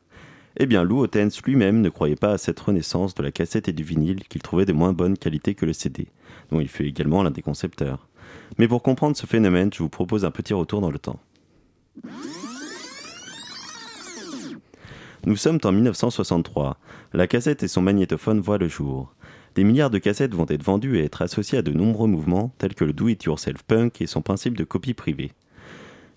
Eh 0.57 0.67
bien, 0.67 0.83
Lou 0.83 1.03
Ottens 1.03 1.41
lui-même 1.45 1.81
ne 1.81 1.89
croyait 1.89 2.17
pas 2.17 2.33
à 2.33 2.39
cette 2.39 2.61
renaissance 2.61 3.15
de 3.15 3.23
la 3.23 3.31
cassette 3.31 3.69
et 3.69 3.73
du 3.73 3.85
vinyle 3.85 4.25
qu'il 4.29 4.43
trouvait 4.43 4.67
de 4.67 4.73
moins 4.73 4.93
bonne 4.93 5.17
qualité 5.17 5.55
que 5.55 5.67
le 5.67 5.73
CD, 5.73 6.09
dont 6.51 6.61
il 6.61 6.69
fut 6.69 6.85
également 6.85 7.23
l'un 7.23 7.31
des 7.31 7.43
concepteurs. 7.43 8.09
Mais 8.59 8.69
pour 8.69 8.83
comprendre 8.83 9.17
ce 9.17 9.27
phénomène, 9.27 9.71
je 9.73 9.83
vous 9.83 9.89
propose 9.89 10.25
un 10.25 10.31
petit 10.31 10.55
retour 10.55 10.81
dans 10.81 10.91
le 10.91 10.99
temps. 10.99 11.19
Nous 15.27 15.37
sommes 15.37 15.59
en 15.65 15.73
1963. 15.73 16.77
La 17.15 17.27
cassette 17.27 17.63
et 17.63 17.69
son 17.69 17.81
magnétophone 17.81 18.41
voient 18.41 18.59
le 18.59 18.69
jour. 18.69 19.15
Des 19.55 19.65
milliards 19.65 19.91
de 19.91 19.99
cassettes 19.99 20.35
vont 20.35 20.47
être 20.49 20.63
vendues 20.63 20.99
et 20.99 21.05
être 21.05 21.23
associées 21.23 21.59
à 21.59 21.63
de 21.63 21.73
nombreux 21.73 22.09
mouvements, 22.09 22.53
tels 22.59 22.75
que 22.75 22.85
le 22.85 22.93
do-it-yourself 22.93 23.63
punk 23.63 24.03
et 24.03 24.07
son 24.07 24.21
principe 24.21 24.57
de 24.57 24.65
copie 24.65 24.95
privée. 24.95 25.33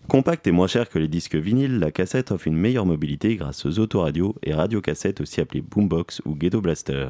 Compacte 0.07 0.47
et 0.47 0.51
moins 0.51 0.67
cher 0.67 0.89
que 0.89 0.99
les 0.99 1.07
disques 1.07 1.35
vinyles, 1.35 1.79
la 1.79 1.91
cassette 1.91 2.31
offre 2.31 2.47
une 2.47 2.57
meilleure 2.57 2.85
mobilité 2.85 3.35
grâce 3.35 3.65
aux 3.65 3.79
autoradios 3.79 4.35
et 4.41 4.53
radiocassettes 4.53 5.21
aussi 5.21 5.39
appelées 5.39 5.61
boombox 5.61 6.21
ou 6.25 6.33
ghetto 6.33 6.61
blaster. 6.61 7.09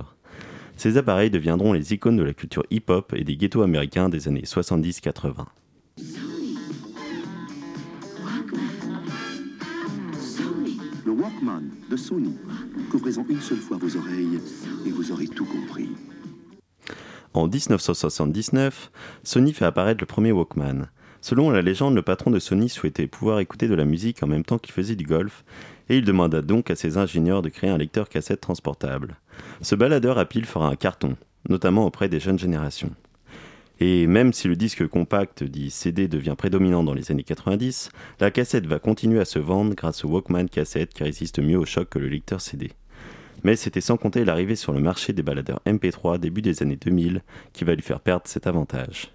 Ces 0.77 0.97
appareils 0.97 1.31
deviendront 1.31 1.73
les 1.73 1.93
icônes 1.93 2.17
de 2.17 2.23
la 2.23 2.33
culture 2.33 2.63
hip-hop 2.69 3.11
et 3.15 3.23
des 3.23 3.35
ghettos 3.35 3.63
américains 3.63 4.09
des 4.09 4.27
années 4.27 4.43
70-80. 4.43 5.45
Le 11.03 11.11
Walkman 11.11 11.63
de 11.89 11.97
Sony. 11.97 12.35
Couvrez-en 12.91 13.25
une 13.27 13.41
seule 13.41 13.57
fois 13.57 13.77
vos 13.77 13.97
oreilles 13.97 14.39
et 14.85 14.91
vous 14.91 15.11
aurez 15.11 15.27
tout 15.27 15.45
compris. 15.45 15.89
En 17.33 17.47
1979, 17.47 18.91
Sony 19.23 19.53
fait 19.53 19.65
apparaître 19.65 20.01
le 20.01 20.05
premier 20.05 20.31
Walkman. 20.31 20.89
Selon 21.21 21.49
la 21.49 21.63
légende, 21.63 21.95
le 21.95 22.03
patron 22.03 22.29
de 22.29 22.39
Sony 22.39 22.69
souhaitait 22.69 23.07
pouvoir 23.07 23.39
écouter 23.39 23.67
de 23.67 23.73
la 23.73 23.85
musique 23.85 24.21
en 24.21 24.27
même 24.27 24.45
temps 24.45 24.59
qu'il 24.59 24.73
faisait 24.73 24.95
du 24.95 25.05
golf, 25.05 25.43
et 25.89 25.97
il 25.97 26.05
demanda 26.05 26.43
donc 26.43 26.69
à 26.69 26.75
ses 26.75 26.97
ingénieurs 26.97 27.41
de 27.41 27.49
créer 27.49 27.71
un 27.71 27.77
lecteur 27.77 28.09
cassette 28.09 28.41
transportable. 28.41 29.17
Ce 29.61 29.75
baladeur 29.75 30.17
à 30.17 30.25
pile 30.25 30.45
fera 30.45 30.67
un 30.67 30.75
carton, 30.75 31.15
notamment 31.49 31.85
auprès 31.85 32.09
des 32.09 32.19
jeunes 32.19 32.39
générations. 32.39 32.91
Et 33.79 34.07
même 34.07 34.33
si 34.33 34.47
le 34.47 34.55
disque 34.55 34.87
compact 34.87 35.43
dit 35.43 35.69
CD 35.69 36.07
devient 36.07 36.35
prédominant 36.37 36.83
dans 36.83 36.93
les 36.93 37.11
années 37.11 37.23
90, 37.23 37.91
la 38.19 38.31
cassette 38.31 38.65
va 38.65 38.79
continuer 38.79 39.19
à 39.19 39.25
se 39.25 39.37
vendre 39.37 39.75
grâce 39.75 40.03
au 40.03 40.09
Walkman 40.09 40.47
cassette 40.47 40.93
qui 40.93 41.03
résiste 41.03 41.39
mieux 41.39 41.57
au 41.57 41.65
choc 41.65 41.89
que 41.89 41.99
le 41.99 42.07
lecteur 42.07 42.41
CD. 42.41 42.71
Mais 43.43 43.55
c'était 43.55 43.81
sans 43.81 43.97
compter 43.97 44.25
l'arrivée 44.25 44.55
sur 44.55 44.73
le 44.73 44.79
marché 44.79 45.13
des 45.13 45.21
baladeurs 45.21 45.61
MP3 45.67 46.17
début 46.17 46.41
des 46.41 46.63
années 46.63 46.75
2000 46.75 47.21
qui 47.53 47.65
va 47.65 47.75
lui 47.75 47.83
faire 47.83 47.99
perdre 47.99 48.23
cet 48.25 48.47
avantage. 48.47 49.11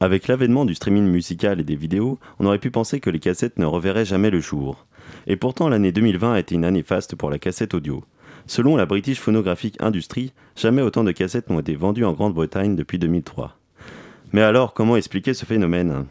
Avec 0.00 0.28
l'avènement 0.28 0.64
du 0.64 0.74
streaming 0.74 1.04
musical 1.04 1.60
et 1.60 1.64
des 1.64 1.76
vidéos, 1.76 2.18
on 2.38 2.46
aurait 2.46 2.58
pu 2.58 2.70
penser 2.70 3.00
que 3.00 3.10
les 3.10 3.20
cassettes 3.20 3.58
ne 3.58 3.64
reverraient 3.64 4.04
jamais 4.04 4.30
le 4.30 4.40
jour. 4.40 4.86
Et 5.26 5.36
pourtant, 5.36 5.68
l'année 5.68 5.92
2020 5.92 6.32
a 6.32 6.38
été 6.40 6.54
une 6.54 6.64
année 6.64 6.82
faste 6.82 7.14
pour 7.16 7.30
la 7.30 7.38
cassette 7.38 7.74
audio. 7.74 8.04
Selon 8.46 8.76
la 8.76 8.86
British 8.86 9.20
Phonographic 9.20 9.76
Industry, 9.80 10.32
jamais 10.56 10.82
autant 10.82 11.04
de 11.04 11.12
cassettes 11.12 11.48
n'ont 11.48 11.60
été 11.60 11.76
vendues 11.76 12.04
en 12.04 12.12
Grande-Bretagne 12.12 12.76
depuis 12.76 12.98
2003. 12.98 13.56
Mais 14.32 14.42
alors, 14.42 14.74
comment 14.74 14.96
expliquer 14.96 15.32
ce 15.32 15.46
phénomène? 15.46 16.06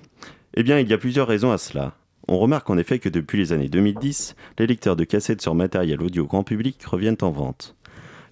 Eh 0.56 0.64
bien, 0.64 0.80
il 0.80 0.88
y 0.88 0.94
a 0.94 0.98
plusieurs 0.98 1.28
raisons 1.28 1.52
à 1.52 1.58
cela. 1.58 1.94
On 2.28 2.40
remarque 2.40 2.70
en 2.70 2.78
effet 2.78 3.00
que 3.00 3.10
depuis 3.10 3.38
les 3.38 3.52
années 3.52 3.70
2010, 3.70 4.36
les 4.58 4.68
lecteurs 4.68 4.96
de 4.96 5.04
cassettes 5.04 5.42
sur 5.42 5.56
matériel 5.56 6.02
audio 6.02 6.26
grand 6.26 6.44
public 6.44 6.82
reviennent 6.86 7.18
en 7.22 7.32
vente. 7.32 7.76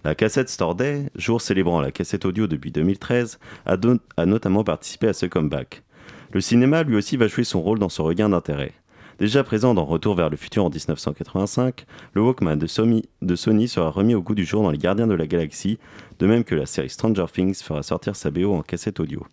La 0.04 0.16
cassette 0.16 0.50
Store 0.50 0.74
Day, 0.74 1.12
jour 1.16 1.42
célébrant 1.42 1.80
la 1.80 1.92
cassette 1.92 2.26
audio 2.26 2.48
depuis 2.48 2.72
2013, 2.72 3.38
a, 3.68 4.26
notamment 4.26 4.64
participé 4.64 5.08
à 5.08 5.14
ce 5.14 5.28
comeback. 5.28 5.84
Le 6.32 6.42
cinéma 6.42 6.82
lui 6.82 6.96
aussi 6.96 7.18
va 7.18 7.28
jouer 7.28 7.44
son 7.44 7.62
rôle 7.62 7.78
dans 7.78 7.90
ce 7.90 8.02
regain 8.02 8.28
d'intérêt. 8.28 8.74
Déjà 9.20 9.44
présent 9.44 9.76
dans 9.76 9.86
Retour 9.86 10.16
vers 10.16 10.32
le 10.32 10.38
futur 10.38 10.66
en 10.66 10.70
1985, 10.70 11.86
le 12.14 12.22
Walkman 12.24 12.56
de 12.58 12.66
Sony, 12.66 13.68
sera 13.68 13.92
remis 13.92 14.16
au 14.16 14.24
goût 14.24 14.34
du 14.34 14.44
jour 14.44 14.64
dans 14.64 14.72
Les 14.72 14.80
Gardiens 14.80 15.06
de 15.06 15.14
la 15.14 15.28
Galaxie, 15.28 15.78
de 16.18 16.26
même 16.26 16.44
que 16.44 16.56
la 16.56 16.66
série 16.66 16.90
Stranger 16.90 17.28
Things 17.32 17.62
fera 17.62 17.84
sortir 17.84 18.16
sa 18.16 18.32
BO 18.32 18.56
en 18.56 18.64
cassette 18.64 19.00
audio. 19.00 19.24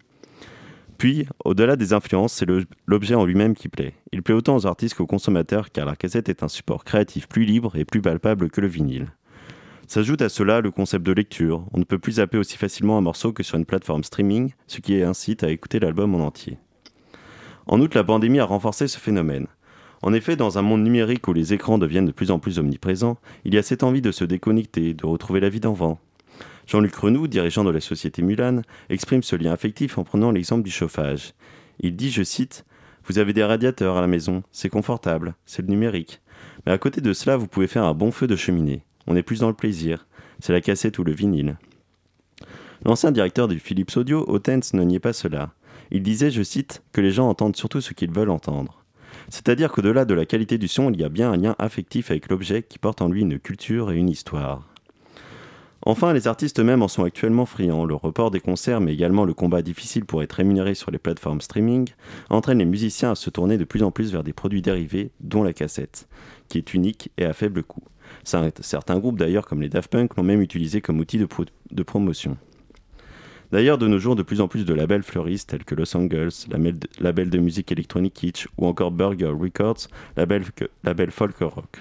Puis, 0.98 1.26
au-delà 1.46 1.76
des 1.76 1.94
influences, 1.94 2.34
c'est 2.34 2.48
l'objet 2.86 3.14
en 3.14 3.24
lui-même 3.24 3.54
qui 3.54 3.68
plaît. 3.68 3.94
Il 4.12 4.22
plaît 4.22 4.34
autant 4.34 4.56
aux 4.56 4.66
artistes 4.66 4.96
qu'aux 4.96 5.06
consommateurs 5.06 5.70
car 5.70 5.86
la 5.86 5.96
cassette 5.96 6.28
est 6.28 6.42
un 6.42 6.48
support 6.48 6.84
créatif 6.84 7.26
plus 7.26 7.44
libre 7.44 7.74
et 7.76 7.86
plus 7.86 8.02
palpable 8.02 8.50
que 8.50 8.60
le 8.60 8.66
vinyle. 8.66 9.06
S'ajoute 9.88 10.20
à 10.20 10.28
cela 10.28 10.60
le 10.60 10.70
concept 10.70 11.06
de 11.06 11.12
lecture. 11.12 11.64
On 11.72 11.78
ne 11.78 11.84
peut 11.84 11.98
plus 11.98 12.16
zapper 12.16 12.36
aussi 12.36 12.58
facilement 12.58 12.98
un 12.98 13.00
morceau 13.00 13.32
que 13.32 13.42
sur 13.42 13.56
une 13.56 13.64
plateforme 13.64 14.04
streaming, 14.04 14.52
ce 14.66 14.82
qui 14.82 15.00
incite 15.02 15.42
à 15.44 15.50
écouter 15.50 15.80
l'album 15.80 16.14
en 16.14 16.26
entier. 16.26 16.58
En 17.66 17.80
outre, 17.80 17.96
la 17.96 18.04
pandémie 18.04 18.38
a 18.38 18.44
renforcé 18.44 18.86
ce 18.86 18.98
phénomène. 18.98 19.46
En 20.02 20.12
effet, 20.12 20.36
dans 20.36 20.58
un 20.58 20.62
monde 20.62 20.82
numérique 20.82 21.26
où 21.26 21.32
les 21.32 21.54
écrans 21.54 21.78
deviennent 21.78 22.04
de 22.04 22.12
plus 22.12 22.30
en 22.30 22.38
plus 22.38 22.58
omniprésents, 22.58 23.16
il 23.46 23.54
y 23.54 23.58
a 23.58 23.62
cette 23.62 23.82
envie 23.82 24.02
de 24.02 24.12
se 24.12 24.24
déconnecter, 24.24 24.92
de 24.92 25.06
retrouver 25.06 25.40
la 25.40 25.48
vie 25.48 25.58
d'enfant. 25.58 25.98
Jean-Luc 26.66 26.94
Renou, 26.94 27.26
dirigeant 27.26 27.64
de 27.64 27.70
la 27.70 27.80
société 27.80 28.20
Mulan, 28.20 28.60
exprime 28.90 29.22
ce 29.22 29.36
lien 29.36 29.52
affectif 29.52 29.96
en 29.96 30.04
prenant 30.04 30.32
l'exemple 30.32 30.64
du 30.64 30.70
chauffage. 30.70 31.32
Il 31.80 31.96
dit, 31.96 32.10
je 32.10 32.24
cite, 32.24 32.66
Vous 33.06 33.18
avez 33.18 33.32
des 33.32 33.42
radiateurs 33.42 33.96
à 33.96 34.02
la 34.02 34.06
maison, 34.06 34.42
c'est 34.52 34.68
confortable, 34.68 35.34
c'est 35.46 35.62
le 35.62 35.68
numérique. 35.68 36.20
Mais 36.66 36.72
à 36.72 36.78
côté 36.78 37.00
de 37.00 37.14
cela, 37.14 37.38
vous 37.38 37.48
pouvez 37.48 37.68
faire 37.68 37.84
un 37.84 37.94
bon 37.94 38.10
feu 38.10 38.26
de 38.26 38.36
cheminée. 38.36 38.82
On 39.08 39.16
est 39.16 39.22
plus 39.22 39.40
dans 39.40 39.48
le 39.48 39.54
plaisir. 39.54 40.06
C'est 40.38 40.52
la 40.52 40.60
cassette 40.60 40.98
ou 40.98 41.04
le 41.04 41.12
vinyle. 41.12 41.56
L'ancien 42.84 43.10
directeur 43.10 43.48
du 43.48 43.58
Philips 43.58 43.96
Audio, 43.96 44.24
Otens, 44.28 44.74
ne 44.74 44.84
niait 44.84 45.00
pas 45.00 45.14
cela. 45.14 45.50
Il 45.90 46.02
disait, 46.02 46.30
je 46.30 46.42
cite, 46.42 46.82
que 46.92 47.00
les 47.00 47.10
gens 47.10 47.28
entendent 47.28 47.56
surtout 47.56 47.80
ce 47.80 47.94
qu'ils 47.94 48.12
veulent 48.12 48.28
entendre. 48.28 48.84
C'est-à-dire 49.30 49.72
qu'au-delà 49.72 50.04
de 50.04 50.12
la 50.12 50.26
qualité 50.26 50.58
du 50.58 50.68
son, 50.68 50.92
il 50.92 51.00
y 51.00 51.04
a 51.04 51.08
bien 51.08 51.32
un 51.32 51.38
lien 51.38 51.56
affectif 51.58 52.10
avec 52.10 52.28
l'objet 52.28 52.62
qui 52.62 52.78
porte 52.78 53.00
en 53.00 53.08
lui 53.08 53.22
une 53.22 53.38
culture 53.38 53.90
et 53.90 53.96
une 53.96 54.10
histoire. 54.10 54.68
Enfin, 55.90 56.12
les 56.12 56.28
artistes 56.28 56.60
eux-mêmes 56.60 56.82
en 56.82 56.88
sont 56.88 57.04
actuellement 57.04 57.46
friands. 57.46 57.86
Le 57.86 57.94
report 57.94 58.30
des 58.30 58.40
concerts, 58.40 58.82
mais 58.82 58.92
également 58.92 59.24
le 59.24 59.32
combat 59.32 59.62
difficile 59.62 60.04
pour 60.04 60.22
être 60.22 60.34
rémunéré 60.34 60.74
sur 60.74 60.90
les 60.90 60.98
plateformes 60.98 61.40
streaming, 61.40 61.88
entraînent 62.28 62.58
les 62.58 62.66
musiciens 62.66 63.12
à 63.12 63.14
se 63.14 63.30
tourner 63.30 63.56
de 63.56 63.64
plus 63.64 63.82
en 63.82 63.90
plus 63.90 64.12
vers 64.12 64.22
des 64.22 64.34
produits 64.34 64.60
dérivés, 64.60 65.12
dont 65.20 65.42
la 65.42 65.54
cassette, 65.54 66.06
qui 66.50 66.58
est 66.58 66.74
unique 66.74 67.10
et 67.16 67.24
à 67.24 67.32
faible 67.32 67.62
coût. 67.62 67.82
Certains 68.22 68.98
groupes 68.98 69.18
d'ailleurs, 69.18 69.46
comme 69.46 69.62
les 69.62 69.70
Daft 69.70 69.90
Punk, 69.90 70.14
l'ont 70.18 70.22
même 70.22 70.42
utilisé 70.42 70.82
comme 70.82 71.00
outil 71.00 71.16
de, 71.16 71.24
pro- 71.24 71.46
de 71.70 71.82
promotion. 71.82 72.36
D'ailleurs, 73.50 73.78
de 73.78 73.88
nos 73.88 73.98
jours, 73.98 74.14
de 74.14 74.22
plus 74.22 74.42
en 74.42 74.46
plus 74.46 74.66
de 74.66 74.74
labels 74.74 75.02
fleurissent, 75.02 75.46
tels 75.46 75.64
que 75.64 75.74
Los 75.74 75.96
Angeles, 75.96 76.48
label 77.00 77.30
de, 77.30 77.38
musique 77.38 77.72
électronique 77.72 78.12
Kitsch, 78.12 78.46
ou 78.58 78.66
encore 78.66 78.90
Burger 78.90 79.32
Records, 79.34 79.88
label, 80.18 80.44
label 80.84 81.10
folk 81.10 81.38
rock. 81.38 81.78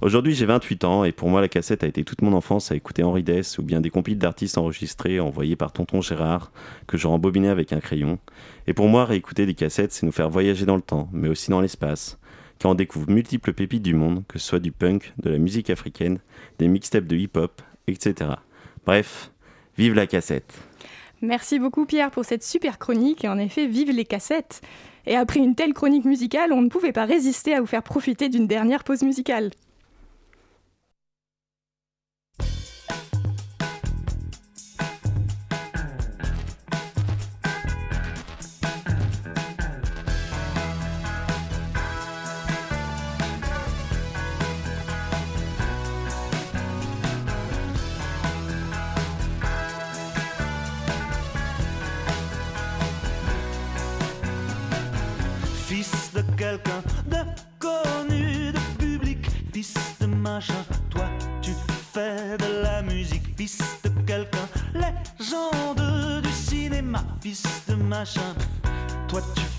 Aujourd'hui, 0.00 0.32
j'ai 0.32 0.46
28 0.46 0.84
ans, 0.84 1.02
et 1.02 1.10
pour 1.10 1.28
moi, 1.28 1.40
la 1.40 1.48
cassette 1.48 1.82
a 1.82 1.88
été 1.88 2.04
toute 2.04 2.22
mon 2.22 2.32
enfance 2.32 2.70
à 2.70 2.76
écouter 2.76 3.02
Henri 3.02 3.24
Dess, 3.24 3.58
ou 3.58 3.64
bien 3.64 3.80
des 3.80 3.90
compiles 3.90 4.16
d'artistes 4.16 4.56
enregistrés, 4.56 5.18
envoyés 5.18 5.56
par 5.56 5.72
tonton 5.72 6.00
Gérard, 6.00 6.52
que 6.86 6.96
je 6.96 7.08
rembobinais 7.08 7.48
avec 7.48 7.72
un 7.72 7.80
crayon. 7.80 8.20
Et 8.68 8.74
pour 8.74 8.86
moi, 8.86 9.04
réécouter 9.04 9.44
des 9.44 9.54
cassettes, 9.54 9.92
c'est 9.92 10.06
nous 10.06 10.12
faire 10.12 10.30
voyager 10.30 10.66
dans 10.66 10.76
le 10.76 10.82
temps, 10.82 11.08
mais 11.12 11.26
aussi 11.26 11.50
dans 11.50 11.60
l'espace, 11.60 12.16
car 12.60 12.70
on 12.70 12.74
découvre 12.76 13.10
multiples 13.10 13.52
pépites 13.52 13.82
du 13.82 13.94
monde, 13.94 14.22
que 14.28 14.38
ce 14.38 14.46
soit 14.46 14.60
du 14.60 14.70
punk, 14.70 15.12
de 15.20 15.30
la 15.30 15.38
musique 15.38 15.68
africaine, 15.68 16.20
des 16.60 16.68
mixtapes 16.68 17.06
de 17.06 17.16
hip-hop, 17.16 17.60
etc. 17.88 18.30
Bref, 18.86 19.32
vive 19.76 19.94
la 19.94 20.06
cassette 20.06 20.54
Merci 21.22 21.58
beaucoup 21.58 21.86
Pierre 21.86 22.12
pour 22.12 22.24
cette 22.24 22.44
super 22.44 22.78
chronique 22.78 23.24
et 23.24 23.28
en 23.28 23.38
effet, 23.38 23.66
vive 23.66 23.90
les 23.90 24.04
cassettes. 24.04 24.60
Et 25.06 25.16
après 25.16 25.40
une 25.40 25.56
telle 25.56 25.74
chronique 25.74 26.04
musicale, 26.04 26.52
on 26.52 26.62
ne 26.62 26.68
pouvait 26.68 26.92
pas 26.92 27.04
résister 27.04 27.52
à 27.52 27.60
vous 27.60 27.66
faire 27.66 27.82
profiter 27.82 28.28
d'une 28.28 28.46
dernière 28.46 28.84
pause 28.84 29.02
musicale. 29.02 29.50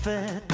Toi 0.02 0.49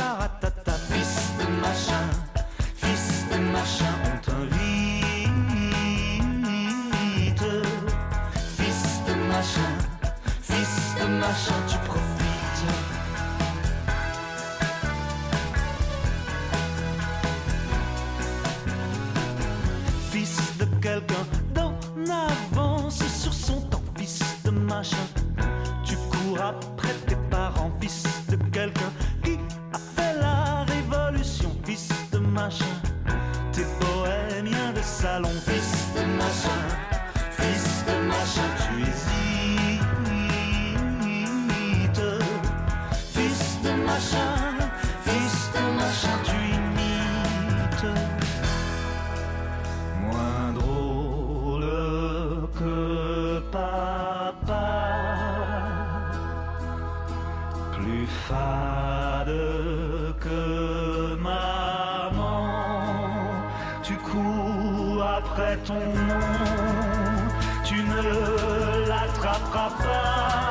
tu 67.65 67.75
ne 67.75 68.89
l'attraperas 68.89 69.71
pas. 69.71 70.46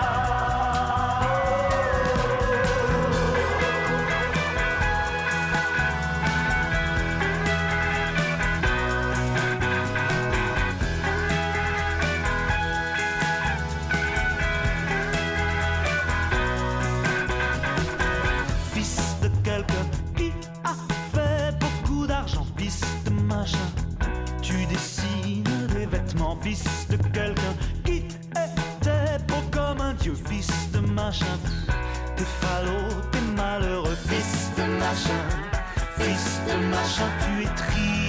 Machin. 31.05 31.37
T'es 32.15 32.25
falot, 32.41 33.01
t'es 33.11 33.21
malheureux, 33.35 33.97
fils 34.07 34.49
de 34.57 34.63
machin. 34.79 35.23
Fils 35.97 36.41
de 36.47 36.55
machin, 36.67 37.09
tu 37.21 37.43
es 37.43 37.55
triste 37.55 38.04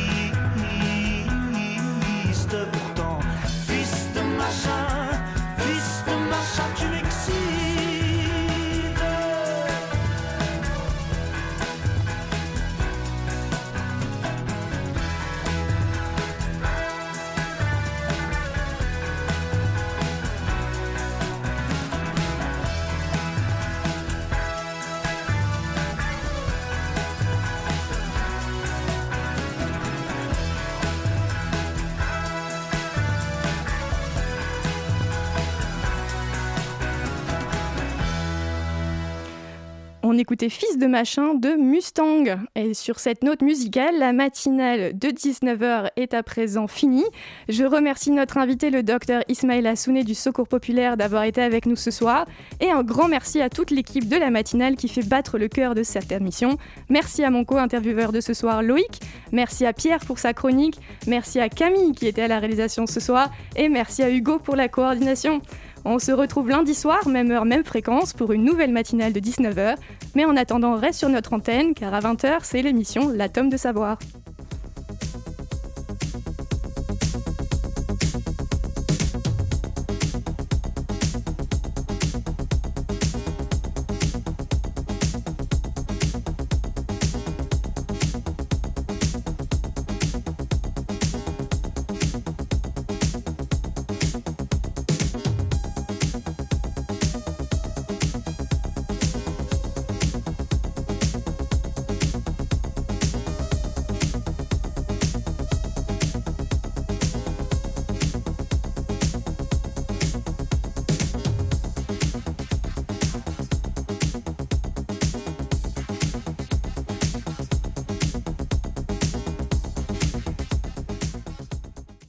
On 40.09 40.17
écoutait 40.17 40.51
Fils 40.51 40.79
de 40.79 40.87
machin 40.87 41.35
de 41.35 41.57
Mustang. 41.57 42.23
Et 42.55 42.75
sur 42.75 43.01
cette 43.01 43.25
note 43.25 43.43
musicale, 43.43 43.99
la 43.99 44.13
matinale 44.13 44.97
de 44.97 45.09
19h 45.09 45.89
est 45.97 46.15
à 46.15 46.23
présent 46.23 46.69
finie. 46.69 47.05
Je 47.49 47.65
remercie 47.65 48.13
notre 48.13 48.39
invité, 48.39 48.71
le 48.71 48.85
docteur 48.85 49.25
Ismaël 49.27 49.67
Assouné 49.67 50.05
du 50.05 50.15
Secours 50.15 50.47
Populaire, 50.47 50.97
d'avoir 50.97 51.25
été 51.25 51.43
avec 51.43 51.67
nous 51.67 51.75
ce 51.75 51.91
soir. 51.91 52.25
Et 52.61 52.71
un 52.71 52.85
grand 52.85 53.09
merci 53.09 53.43
à 53.43 53.51
toute 53.51 53.73
l'équipe 53.73 54.09
de 54.09 54.17
la 54.17 54.31
matinale 54.31 54.77
qui 54.77 54.87
fait 54.87 55.03
battre 55.03 55.39
le 55.39 55.49
cœur 55.49 55.75
de 55.75 55.83
cette 55.83 56.13
émission. 56.13 56.57
Merci 56.89 57.25
à 57.25 57.31
mon 57.31 57.45
co-intervieweur 57.45 58.13
de 58.13 58.21
ce 58.21 58.33
soir, 58.33 58.63
Loïc. 58.63 59.01
Merci 59.33 59.67
à 59.67 59.73
Pierre 59.73 60.05
pour 60.07 60.21
sa 60.21 60.33
chronique. 60.33 60.79
Merci 61.09 61.41
à 61.41 61.49
Camille 61.49 61.97
qui 61.97 62.07
était 62.07 62.23
à 62.23 62.29
la 62.29 62.39
réalisation 62.39 62.87
ce 62.87 63.01
soir. 63.01 63.33
Et 63.57 63.69
merci 63.69 64.05
à 64.05 64.11
Hugo 64.11 64.39
pour 64.39 64.55
la 64.55 64.69
coordination. 64.69 65.43
On 65.89 66.01
se 66.01 66.11
retrouve 66.11 66.49
lundi 66.49 66.75
soir, 66.75 67.07
même 67.07 67.31
heure, 67.31 67.45
même 67.45 67.65
fréquence, 67.65 68.13
pour 68.13 68.33
une 68.33 68.43
nouvelle 68.43 68.73
matinale 68.73 69.13
de 69.13 69.21
19h. 69.21 69.77
Mais 70.17 70.25
en 70.25 70.37
attendant, 70.37 70.75
reste 70.75 70.99
sur 70.99 71.09
notre 71.09 71.33
antenne, 71.33 71.75
car 71.75 71.95
à 71.95 72.01
20h, 72.01 72.39
c'est 72.43 72.61
l'émission 72.61 73.09
L'Atome 73.09 73.51
de 73.51 73.57
Savoir. 73.57 73.97